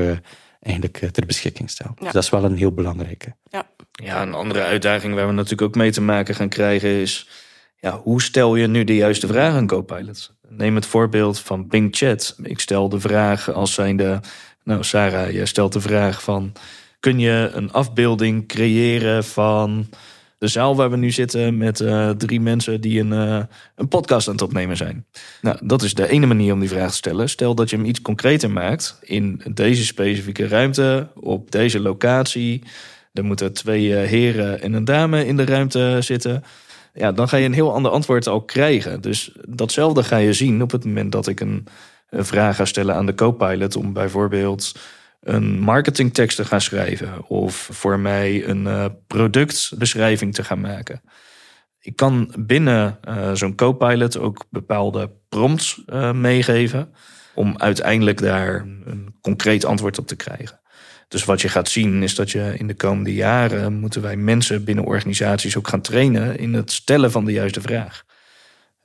eigenlijk 0.59 1.11
ter 1.11 1.25
beschikking 1.25 1.69
stellen. 1.69 1.93
Dus 1.99 2.11
dat 2.11 2.23
is 2.23 2.29
wel 2.29 2.43
een 2.43 2.57
heel 2.57 2.73
belangrijke. 2.73 3.35
Ja. 3.43 3.67
ja, 3.91 4.21
een 4.21 4.33
andere 4.33 4.63
uitdaging 4.63 5.13
waar 5.13 5.27
we 5.27 5.33
natuurlijk 5.33 5.61
ook 5.61 5.75
mee 5.75 5.91
te 5.91 6.01
maken 6.01 6.35
gaan 6.35 6.49
krijgen 6.49 6.89
is 6.89 7.27
ja, 7.79 7.99
hoe 8.03 8.21
stel 8.21 8.55
je 8.55 8.67
nu 8.67 8.83
de 8.83 8.95
juiste 8.95 9.27
vraag 9.27 9.53
aan 9.53 9.67
Copilot? 9.67 10.33
Neem 10.47 10.75
het 10.75 10.85
voorbeeld 10.85 11.39
van 11.39 11.67
Bing 11.67 11.95
Chat. 11.95 12.35
Ik 12.43 12.59
stel 12.59 12.89
de 12.89 12.99
vraag 12.99 13.51
als 13.51 13.73
zijnde, 13.73 14.19
nou 14.63 14.83
Sarah, 14.83 15.31
jij 15.31 15.45
stelt 15.45 15.73
de 15.73 15.81
vraag 15.81 16.23
van, 16.23 16.53
kun 16.99 17.19
je 17.19 17.49
een 17.53 17.71
afbeelding 17.71 18.47
creëren 18.47 19.23
van 19.23 19.87
de 20.37 20.47
zaal 20.47 20.75
waar 20.75 20.89
we 20.89 20.97
nu 20.97 21.11
zitten 21.11 21.57
met 21.57 21.79
uh, 21.79 22.09
drie 22.09 22.41
mensen 22.41 22.81
die 22.81 22.99
een, 22.99 23.11
uh, 23.11 23.43
een 23.75 23.87
podcast 23.87 24.27
aan 24.27 24.33
het 24.33 24.43
opnemen 24.43 24.77
zijn. 24.77 25.05
Nou, 25.41 25.57
dat 25.61 25.81
is 25.81 25.93
de 25.93 26.07
ene 26.07 26.25
manier 26.25 26.53
om 26.53 26.59
die 26.59 26.69
vraag 26.69 26.89
te 26.89 26.95
stellen. 26.95 27.29
Stel 27.29 27.55
dat 27.55 27.69
je 27.69 27.75
hem 27.75 27.85
iets 27.85 28.01
concreter 28.01 28.51
maakt 28.51 28.99
in 29.01 29.41
deze 29.53 29.85
specifieke 29.85 30.47
ruimte, 30.47 31.07
op 31.15 31.51
deze 31.51 31.79
locatie. 31.79 32.63
Er 33.13 33.25
moeten 33.25 33.53
twee 33.53 33.87
uh, 33.87 34.01
heren 34.01 34.61
en 34.61 34.73
een 34.73 34.85
dame 34.85 35.25
in 35.25 35.37
de 35.37 35.45
ruimte 35.45 35.97
zitten 35.99 36.43
ja, 36.99 37.11
dan 37.11 37.29
ga 37.29 37.37
je 37.37 37.45
een 37.45 37.53
heel 37.53 37.73
ander 37.73 37.91
antwoord 37.91 38.27
al 38.27 38.41
krijgen. 38.41 39.01
Dus 39.01 39.31
datzelfde 39.47 40.03
ga 40.03 40.17
je 40.17 40.33
zien 40.33 40.61
op 40.61 40.71
het 40.71 40.85
moment 40.85 41.11
dat 41.11 41.27
ik 41.27 41.39
een, 41.39 41.67
vraag 42.11 42.55
ga 42.55 42.65
stellen 42.65 42.95
aan 42.95 43.05
de 43.05 43.15
Copilot 43.15 43.75
om 43.75 43.93
bijvoorbeeld 43.93 44.75
een 45.21 45.59
marketingtekst 45.59 46.35
te 46.35 46.45
gaan 46.45 46.61
schrijven 46.61 47.27
of 47.27 47.69
voor 47.71 47.99
mij 47.99 48.47
een 48.47 48.63
uh, 48.63 48.85
productbeschrijving 49.07 50.33
te 50.33 50.43
gaan 50.43 50.59
maken. 50.61 51.01
Ik 51.79 51.95
kan 51.95 52.33
binnen 52.39 52.99
uh, 53.07 53.31
zo'n 53.33 53.55
Copilot 53.55 54.17
ook 54.17 54.45
bepaalde 54.49 55.11
prompts 55.29 55.83
uh, 55.87 56.11
meegeven 56.11 56.93
om 57.35 57.57
uiteindelijk 57.57 58.17
daar 58.17 58.55
een 58.85 59.15
concreet 59.21 59.65
antwoord 59.65 59.99
op 59.99 60.07
te 60.07 60.15
krijgen. 60.15 60.58
Dus 61.09 61.25
wat 61.25 61.41
je 61.41 61.49
gaat 61.49 61.69
zien 61.69 62.03
is 62.03 62.15
dat 62.15 62.31
je 62.31 62.53
in 62.57 62.67
de 62.67 62.73
komende 62.73 63.13
jaren 63.13 63.79
moeten 63.79 64.01
wij 64.01 64.15
mensen 64.15 64.63
binnen 64.63 64.85
organisaties 64.85 65.57
ook 65.57 65.67
gaan 65.67 65.81
trainen 65.81 66.37
in 66.37 66.53
het 66.53 66.71
stellen 66.71 67.11
van 67.11 67.25
de 67.25 67.31
juiste 67.31 67.61
vraag. 67.61 68.03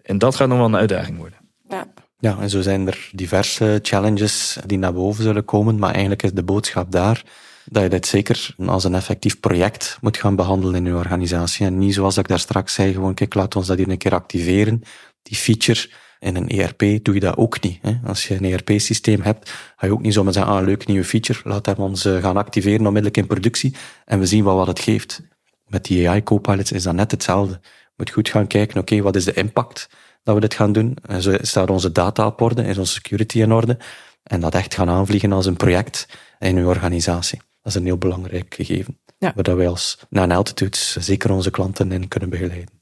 En 0.03 0.19
dat 0.19 0.35
gaat 0.35 0.49
nog 0.49 0.57
wel 0.59 0.67
een 0.67 0.77
uitdaging 0.77 1.19
worden. 1.19 1.39
Ja. 1.69 1.87
Ja, 2.19 2.39
en 2.41 2.51
zo 2.51 2.61
zijn 2.61 2.87
er 2.87 3.11
diverse 3.13 3.79
challenges 3.83 4.57
die 4.67 4.79
naar 4.79 4.93
boven 4.93 5.23
zullen 5.23 5.45
komen, 5.45 5.79
maar 5.79 5.91
eigenlijk 5.91 6.23
is 6.23 6.33
de 6.33 6.43
boodschap 6.43 6.93
daar 6.93 7.23
dat 7.65 7.83
je 7.83 7.89
dit 7.89 8.07
zeker 8.07 8.55
als 8.67 8.85
een 8.85 8.95
effectief 8.95 9.41
project 9.41 9.99
moet 10.01 10.17
gaan 10.17 10.37
behandelen 10.37 10.75
in 10.75 10.85
je 10.85 10.95
organisatie. 10.95 11.67
En 11.67 11.79
niet 11.79 11.95
zoals 11.95 12.17
ik 12.17 12.29
daar 12.29 12.39
straks 12.39 12.75
zei, 12.75 12.93
gewoon 12.93 13.15
kijk, 13.15 13.35
laat 13.35 13.57
ons 13.57 13.67
dat 13.67 13.77
hier 13.77 13.89
een 13.89 13.99
keer 13.99 14.15
activeren, 14.15 14.83
die 15.23 15.37
feature, 15.37 15.89
in 16.25 16.37
een 16.37 16.49
ERP 16.49 17.05
doe 17.05 17.15
je 17.15 17.21
dat 17.21 17.37
ook 17.37 17.61
niet. 17.61 17.79
Hè. 17.83 17.95
Als 18.05 18.29
je 18.29 18.35
een 18.35 18.45
ERP-systeem 18.45 19.21
hebt, 19.21 19.51
ga 19.77 19.87
je 19.87 19.93
ook 19.93 20.03
niet 20.03 20.13
zomaar 20.13 20.33
zeggen, 20.33 20.53
ah, 20.53 20.65
leuk 20.65 20.87
nieuwe 20.87 21.05
feature, 21.05 21.41
laat 21.45 21.67
hem 21.67 21.77
ons 21.77 22.05
eh, 22.05 22.23
gaan 22.23 22.37
activeren 22.37 22.87
onmiddellijk 22.87 23.17
in 23.17 23.27
productie 23.27 23.75
en 24.05 24.19
we 24.19 24.27
zien 24.27 24.45
wel 24.45 24.57
wat 24.57 24.67
het 24.67 24.81
geeft. 24.81 25.23
Met 25.67 25.85
die 25.85 26.09
AI-copilots 26.09 26.73
is 26.73 26.83
dat 26.83 26.95
net 26.95 27.11
hetzelfde. 27.11 27.61
Je 27.63 27.93
moet 27.97 28.11
goed 28.11 28.29
gaan 28.29 28.47
kijken, 28.47 28.81
oké, 28.81 29.03
wat 29.03 29.17
is 29.17 29.25
de 29.25 29.33
impact 29.33 29.89
dat 30.23 30.35
we 30.35 30.41
dit 30.41 30.55
gaan 30.55 30.73
doen? 30.73 30.97
En 31.07 31.23
zo 31.23 31.37
staat 31.41 31.71
onze 31.71 31.93
data 31.93 32.27
op 32.27 32.41
orde, 32.41 32.65
is 32.65 32.79
onze 32.79 32.93
security 32.93 33.41
in 33.41 33.53
orde? 33.53 33.79
En 34.23 34.41
dat 34.41 34.55
echt 34.55 34.75
gaan 34.75 34.91
aanvliegen 34.91 35.33
als 35.33 35.47
een 35.47 35.57
project 35.57 36.09
in 36.39 36.57
uw 36.57 36.69
organisatie. 36.69 37.39
Dat 37.39 37.73
is 37.73 37.75
een 37.75 37.85
heel 37.85 37.99
belangrijk 37.99 38.55
gegeven. 38.55 38.99
Ja. 39.19 39.33
Waar 39.35 39.57
wij 39.57 39.69
als 39.69 39.99
Nan 40.09 40.31
Altitudes 40.31 40.97
zeker 40.97 41.31
onze 41.31 41.51
klanten 41.51 41.93
in 41.93 42.09
kunnen 42.09 42.29
begeleiden. 42.31 42.74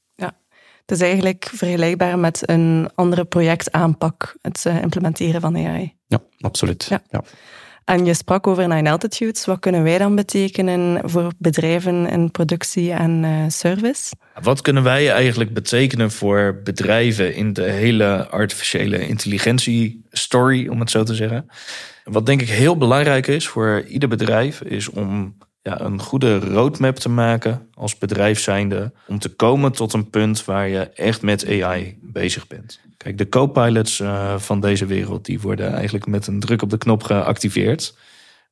Het 0.87 1.01
is 1.01 1.01
eigenlijk 1.01 1.51
vergelijkbaar 1.55 2.19
met 2.19 2.49
een 2.49 2.91
andere 2.95 3.25
projectaanpak, 3.25 4.37
het 4.43 4.67
eh, 4.67 4.83
implementeren 4.83 5.41
van 5.41 5.57
AI. 5.57 5.95
Ja, 6.07 6.21
absoluut. 6.41 6.87
Ja. 6.89 7.03
ja. 7.11 7.23
En 7.85 8.05
je 8.05 8.15
sprak 8.15 8.47
over 8.47 8.69
Nine 8.69 8.91
Altitudes. 8.91 9.45
Wat 9.45 9.59
kunnen 9.59 9.83
wij 9.83 9.99
dan 9.99 10.15
betekenen 10.15 11.11
voor 11.11 11.33
bedrijven 11.39 12.09
in 12.09 12.31
productie 12.31 12.93
en 12.93 13.23
uh, 13.23 13.45
service? 13.49 14.15
Wat 14.43 14.61
kunnen 14.61 14.83
wij 14.83 15.11
eigenlijk 15.11 15.55
betekenen 15.55 16.11
voor 16.11 16.61
bedrijven 16.65 17.35
in 17.35 17.53
de 17.53 17.71
hele 17.71 18.29
artificiële 18.29 19.07
intelligentie 19.07 20.05
story, 20.11 20.69
om 20.69 20.81
het 20.81 20.91
zo 20.91 21.03
te 21.03 21.15
zeggen? 21.15 21.47
Wat 22.05 22.27
denk 22.27 22.43
ik 22.43 22.49
heel 22.49 22.77
belangrijk 22.77 23.27
is 23.27 23.49
voor 23.49 23.85
ieder 23.89 24.09
bedrijf, 24.09 24.61
is 24.61 24.89
om 24.89 25.37
ja, 25.63 25.81
een 25.81 26.01
goede 26.01 26.39
roadmap 26.39 26.97
te 26.97 27.09
maken 27.09 27.69
als 27.75 27.99
bedrijf 27.99 28.41
zijnde. 28.41 28.93
Om 29.07 29.19
te 29.19 29.29
komen 29.29 29.73
tot 29.73 29.93
een 29.93 30.11
punt 30.11 30.45
waar 30.45 30.69
je 30.69 30.81
echt 30.81 31.23
met 31.23 31.49
AI 31.49 31.99
bezig 32.03 32.47
bent. 32.47 32.81
Kijk, 32.97 33.19
de 33.19 33.29
co-pilots 33.29 33.99
uh, 33.99 34.39
van 34.39 34.61
deze 34.61 34.87
wereld, 34.87 35.25
die 35.25 35.41
worden 35.41 35.73
eigenlijk 35.73 36.07
met 36.07 36.27
een 36.27 36.41
druk 36.41 36.63
op 36.63 36.71
de 36.71 36.79
knop 36.79 37.03
geactiveerd. 37.03 37.97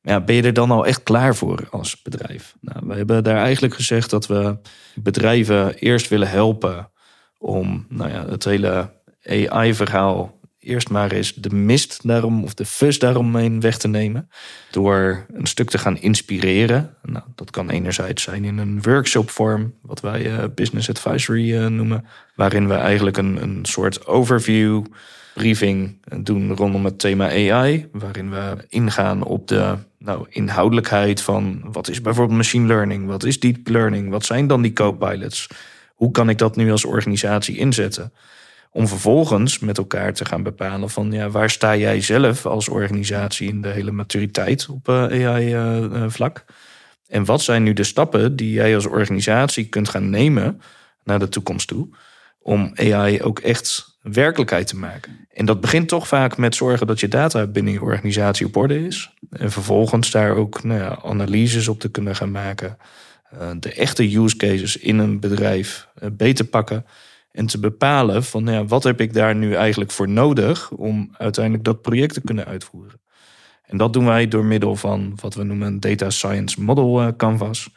Ja, 0.02 0.20
ben 0.20 0.34
je 0.34 0.42
er 0.42 0.52
dan 0.52 0.70
al 0.70 0.86
echt 0.86 1.02
klaar 1.02 1.34
voor 1.34 1.68
als 1.70 2.02
bedrijf? 2.02 2.54
Nou, 2.60 2.86
we 2.86 2.94
hebben 2.94 3.24
daar 3.24 3.36
eigenlijk 3.36 3.74
gezegd 3.74 4.10
dat 4.10 4.26
we 4.26 4.56
bedrijven 4.94 5.74
eerst 5.74 6.08
willen 6.08 6.28
helpen 6.28 6.90
om 7.38 7.86
nou 7.88 8.10
ja, 8.10 8.26
het 8.28 8.44
hele 8.44 8.92
AI-verhaal 9.24 10.39
eerst 10.60 10.90
maar 10.90 11.12
eens 11.12 11.34
de 11.34 11.54
mist 11.54 12.06
daarom 12.06 12.44
of 12.44 12.54
de 12.54 12.64
fus 12.64 12.98
daaromheen 12.98 13.60
weg 13.60 13.78
te 13.78 13.88
nemen. 13.88 14.30
Door 14.70 15.26
een 15.32 15.46
stuk 15.46 15.70
te 15.70 15.78
gaan 15.78 15.96
inspireren. 15.96 16.94
Nou, 17.02 17.24
dat 17.34 17.50
kan 17.50 17.70
enerzijds 17.70 18.22
zijn 18.22 18.44
in 18.44 18.58
een 18.58 18.82
workshopvorm, 18.82 19.74
wat 19.82 20.00
wij 20.00 20.26
uh, 20.26 20.44
business 20.54 20.88
advisory 20.88 21.52
uh, 21.52 21.66
noemen. 21.66 22.04
Waarin 22.34 22.68
we 22.68 22.74
eigenlijk 22.74 23.16
een, 23.16 23.42
een 23.42 23.58
soort 23.62 24.06
overview 24.06 24.84
briefing 25.34 25.98
doen 26.22 26.54
rondom 26.54 26.84
het 26.84 26.98
thema 26.98 27.28
AI. 27.28 27.88
Waarin 27.92 28.30
we 28.30 28.56
ingaan 28.68 29.22
op 29.22 29.48
de 29.48 29.74
nou, 29.98 30.26
inhoudelijkheid 30.28 31.22
van 31.22 31.60
wat 31.72 31.88
is 31.88 32.00
bijvoorbeeld 32.00 32.36
machine 32.36 32.66
learning, 32.66 33.06
wat 33.06 33.24
is 33.24 33.40
deep 33.40 33.68
learning, 33.68 34.10
wat 34.10 34.24
zijn 34.24 34.46
dan 34.46 34.62
die 34.62 34.72
co-pilots? 34.72 35.48
Hoe 35.94 36.10
kan 36.10 36.28
ik 36.28 36.38
dat 36.38 36.56
nu 36.56 36.70
als 36.70 36.84
organisatie 36.84 37.56
inzetten? 37.56 38.12
Om 38.72 38.88
vervolgens 38.88 39.58
met 39.58 39.78
elkaar 39.78 40.12
te 40.12 40.24
gaan 40.24 40.42
bepalen 40.42 40.90
van 40.90 41.12
ja, 41.12 41.30
waar 41.30 41.50
sta 41.50 41.76
jij 41.76 42.00
zelf 42.00 42.46
als 42.46 42.68
organisatie 42.68 43.48
in 43.48 43.62
de 43.62 43.68
hele 43.68 43.90
maturiteit 43.90 44.68
op 44.68 44.88
eh, 44.88 45.28
AI-vlak? 45.28 46.36
Eh, 46.36 46.44
eh, 46.46 47.16
en 47.16 47.24
wat 47.24 47.42
zijn 47.42 47.62
nu 47.62 47.72
de 47.72 47.84
stappen 47.84 48.36
die 48.36 48.52
jij 48.52 48.74
als 48.74 48.86
organisatie 48.86 49.68
kunt 49.68 49.88
gaan 49.88 50.10
nemen 50.10 50.60
naar 51.04 51.18
de 51.18 51.28
toekomst 51.28 51.68
toe? 51.68 51.88
Om 52.38 52.72
AI 52.74 53.22
ook 53.22 53.38
echt 53.38 53.98
werkelijkheid 54.02 54.66
te 54.66 54.76
maken. 54.76 55.26
En 55.32 55.44
dat 55.44 55.60
begint 55.60 55.88
toch 55.88 56.08
vaak 56.08 56.36
met 56.36 56.54
zorgen 56.54 56.86
dat 56.86 57.00
je 57.00 57.08
data 57.08 57.46
binnen 57.46 57.72
je 57.72 57.82
organisatie 57.82 58.46
op 58.46 58.56
orde 58.56 58.86
is. 58.86 59.10
En 59.30 59.50
vervolgens 59.50 60.10
daar 60.10 60.36
ook 60.36 60.62
nou 60.62 60.80
ja, 60.80 60.98
analyses 61.02 61.68
op 61.68 61.80
te 61.80 61.90
kunnen 61.90 62.16
gaan 62.16 62.30
maken. 62.30 62.76
de 63.60 63.72
echte 63.72 64.16
use 64.16 64.36
cases 64.36 64.76
in 64.76 64.98
een 64.98 65.20
bedrijf 65.20 65.88
beter 66.12 66.44
pakken. 66.44 66.84
En 67.30 67.46
te 67.46 67.58
bepalen 67.58 68.24
van 68.24 68.46
ja, 68.46 68.64
wat 68.64 68.82
heb 68.82 69.00
ik 69.00 69.12
daar 69.12 69.34
nu 69.34 69.54
eigenlijk 69.54 69.90
voor 69.90 70.08
nodig 70.08 70.70
om 70.70 71.10
uiteindelijk 71.12 71.64
dat 71.64 71.82
project 71.82 72.14
te 72.14 72.20
kunnen 72.20 72.44
uitvoeren. 72.44 73.00
En 73.62 73.76
dat 73.76 73.92
doen 73.92 74.04
wij 74.04 74.28
door 74.28 74.44
middel 74.44 74.76
van 74.76 75.12
wat 75.20 75.34
we 75.34 75.42
noemen 75.42 75.66
een 75.66 75.80
Data 75.80 76.10
Science 76.10 76.62
Model 76.62 77.00
eh, 77.00 77.08
Canvas. 77.16 77.70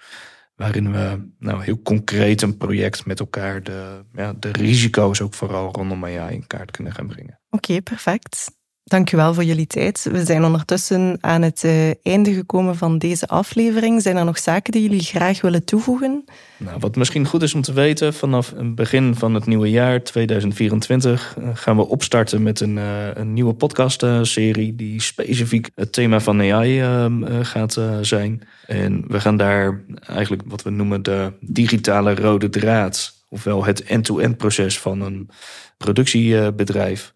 Waarin 0.56 0.92
we 0.92 1.30
nou, 1.40 1.64
heel 1.64 1.82
concreet 1.82 2.42
een 2.42 2.58
project 2.58 3.06
met 3.06 3.20
elkaar 3.20 3.64
de, 3.64 4.06
ja, 4.14 4.34
de 4.34 4.52
risico's 4.52 5.22
ook 5.22 5.34
vooral 5.34 5.72
rondom 5.72 6.06
AI 6.06 6.34
in 6.34 6.48
kaart 6.48 6.72
kunnen 6.72 6.94
gaan 6.94 7.08
brengen. 7.08 7.40
Oké, 7.50 7.82
perfect. 7.82 8.52
Dank 8.84 9.12
u 9.12 9.18
wel 9.18 9.34
voor 9.34 9.44
jullie 9.44 9.68
tijd. 9.68 10.08
We 10.12 10.26
zijn 10.26 10.44
ondertussen 10.44 11.18
aan 11.22 11.42
het 11.42 11.64
uh, 11.64 11.90
einde 12.06 12.34
gekomen 12.34 12.76
van 12.76 12.98
deze 12.98 13.28
aflevering. 13.28 14.02
Zijn 14.02 14.18
er 14.18 14.26
nog 14.26 14.38
zaken 14.38 14.72
die 14.72 14.82
jullie 14.82 15.02
graag 15.02 15.42
willen 15.42 15.66
toevoegen? 15.66 16.26
Nou, 16.58 16.80
wat 16.80 16.96
misschien 16.96 17.26
goed 17.26 17.42
is 17.42 17.54
om 17.54 17.62
te 17.62 17.74
weten, 17.74 18.14
vanaf 18.14 18.54
het 18.56 18.76
begin 18.76 19.16
van 19.16 19.34
het 19.34 19.46
nieuwe 19.46 19.70
jaar 19.70 20.04
2024 20.04 21.36
uh, 21.40 21.50
gaan 21.54 21.76
we 21.76 21.88
opstarten 21.88 22.44
met 22.44 22.60
een, 22.60 22.78
uh, 22.78 23.14
een 23.14 23.34
nieuwe 23.34 23.54
podcastserie 23.54 24.76
die 24.76 25.02
specifiek 25.02 25.70
het 25.76 25.94
thema 25.94 26.20
van 26.20 26.42
AI 26.42 26.80
ehm, 26.80 27.44
gaat 27.44 27.80
zijn. 28.02 28.42
En 28.68 29.04
we 29.08 29.20
gaan 29.20 29.38
daar 29.38 29.84
eigenlijk 30.02 30.42
wat 30.46 30.62
we 30.64 30.70
noemen 30.70 31.04
de 31.04 31.34
digitale 31.40 32.16
rode 32.16 32.50
draad, 32.50 33.14
ofwel 33.30 33.66
het 33.66 33.84
end-to-end 33.84 34.38
proces 34.38 34.80
van 34.80 35.02
een 35.02 35.30
productiebedrijf 35.78 37.13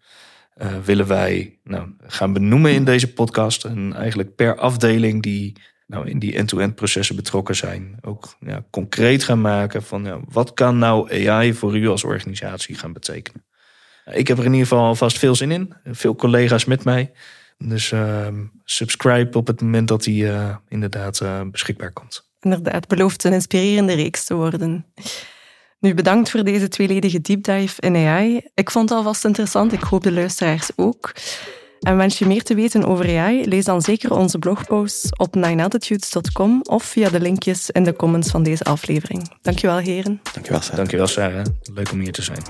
uh, 0.62 0.78
willen 0.84 1.06
wij 1.06 1.58
nou, 1.64 1.88
gaan 2.06 2.32
benoemen 2.32 2.72
in 2.72 2.84
deze 2.84 3.12
podcast. 3.12 3.64
En 3.64 3.92
eigenlijk 3.94 4.34
per 4.34 4.56
afdeling 4.56 5.22
die 5.22 5.56
nou, 5.86 6.08
in 6.08 6.18
die 6.18 6.34
end-to-end 6.34 6.74
processen 6.74 7.16
betrokken 7.16 7.56
zijn, 7.56 7.98
ook 8.00 8.36
ja, 8.40 8.64
concreet 8.70 9.24
gaan 9.24 9.40
maken 9.40 9.82
van 9.82 10.04
ja, 10.04 10.20
wat 10.28 10.54
kan 10.54 10.78
nou 10.78 11.26
AI 11.28 11.54
voor 11.54 11.76
u 11.76 11.88
als 11.88 12.04
organisatie 12.04 12.74
gaan 12.74 12.92
betekenen. 12.92 13.46
Ik 14.12 14.28
heb 14.28 14.38
er 14.38 14.44
in 14.44 14.52
ieder 14.52 14.66
geval 14.66 14.94
vast 14.94 15.18
veel 15.18 15.34
zin 15.34 15.50
in. 15.50 15.74
Veel 15.84 16.14
collega's 16.14 16.64
met 16.64 16.84
mij. 16.84 17.12
Dus 17.58 17.90
uh, 17.90 18.28
subscribe 18.64 19.38
op 19.38 19.46
het 19.46 19.60
moment 19.60 19.88
dat 19.88 20.02
die 20.02 20.24
uh, 20.24 20.56
inderdaad 20.68 21.20
uh, 21.20 21.40
beschikbaar 21.50 21.92
komt. 21.92 22.30
Inderdaad, 22.40 22.88
belooft 22.88 23.24
een 23.24 23.32
inspirerende 23.32 23.94
reeks 23.94 24.24
te 24.24 24.34
worden. 24.34 24.86
Nu, 25.80 25.94
bedankt 25.94 26.30
voor 26.30 26.44
deze 26.44 26.68
tweeledige 26.68 27.20
deep 27.20 27.44
dive 27.44 27.80
in 27.80 27.96
AI. 27.96 28.40
Ik 28.54 28.70
vond 28.70 28.88
het 28.88 28.98
alvast 28.98 29.24
interessant. 29.24 29.72
Ik 29.72 29.82
hoop 29.82 30.02
de 30.02 30.12
luisteraars 30.12 30.70
ook. 30.76 31.12
En 31.88 31.96
wens 31.96 32.18
je 32.18 32.26
meer 32.26 32.42
te 32.42 32.54
weten 32.54 32.84
over 32.84 33.18
AI? 33.18 33.48
Lees 33.48 33.64
dan 33.64 33.82
zeker 33.82 34.12
onze 34.12 34.38
blogposts 34.38 35.16
op 35.16 35.34
ninealtitudes.com 35.34 36.60
of 36.62 36.84
via 36.84 37.08
de 37.08 37.20
linkjes 37.20 37.70
in 37.70 37.84
de 37.84 37.96
comments 37.96 38.30
van 38.30 38.42
deze 38.42 38.64
aflevering. 38.64 39.30
Dankjewel, 39.42 39.76
heren. 39.76 40.20
Dankjewel, 40.32 40.60
Sarah. 40.60 40.76
Dankjewel, 40.76 41.06
Sarah. 41.06 41.44
Leuk 41.74 41.92
om 41.92 42.00
hier 42.00 42.12
te 42.12 42.22
zijn. 42.22 42.42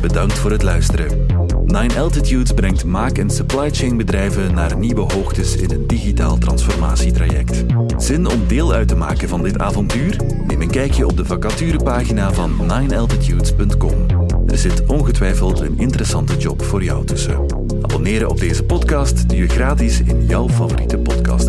Bedankt 0.00 0.38
voor 0.38 0.50
het 0.50 0.62
luisteren. 0.62 1.26
Nine 1.64 1.98
Altitudes 1.98 2.52
brengt 2.52 2.84
maak- 2.84 3.18
en 3.18 3.30
supply 3.30 3.70
chain 3.70 3.96
bedrijven 3.96 4.54
naar 4.54 4.76
nieuwe 4.76 5.12
hoogtes 5.12 5.56
in 5.56 5.70
een 5.70 5.86
digitaal 5.86 6.38
transformatietraject. 6.38 7.64
Zin 7.96 8.26
om 8.26 8.46
deel 8.46 8.72
uit 8.72 8.88
te 8.88 8.96
maken 8.96 9.28
van 9.28 9.42
dit 9.42 9.58
avontuur? 9.58 10.16
Neem 10.46 10.62
een 10.62 10.70
kijkje 10.70 11.06
op 11.06 11.16
de 11.16 11.24
vacaturepagina 11.24 12.32
van 12.32 12.66
ninealtitudes.com. 12.66 14.06
Er 14.52 14.58
zit 14.58 14.86
ongetwijfeld 14.86 15.60
een 15.60 15.78
interessante 15.78 16.36
job 16.36 16.62
voor 16.62 16.82
jou 16.82 17.04
tussen. 17.04 17.46
Abonneren 17.82 18.28
op 18.28 18.38
deze 18.38 18.64
podcast 18.64 19.28
doe 19.28 19.38
je 19.38 19.48
gratis 19.48 20.00
in 20.00 20.26
jouw 20.26 20.48
favoriete 20.48 20.98
podcast 20.98 21.48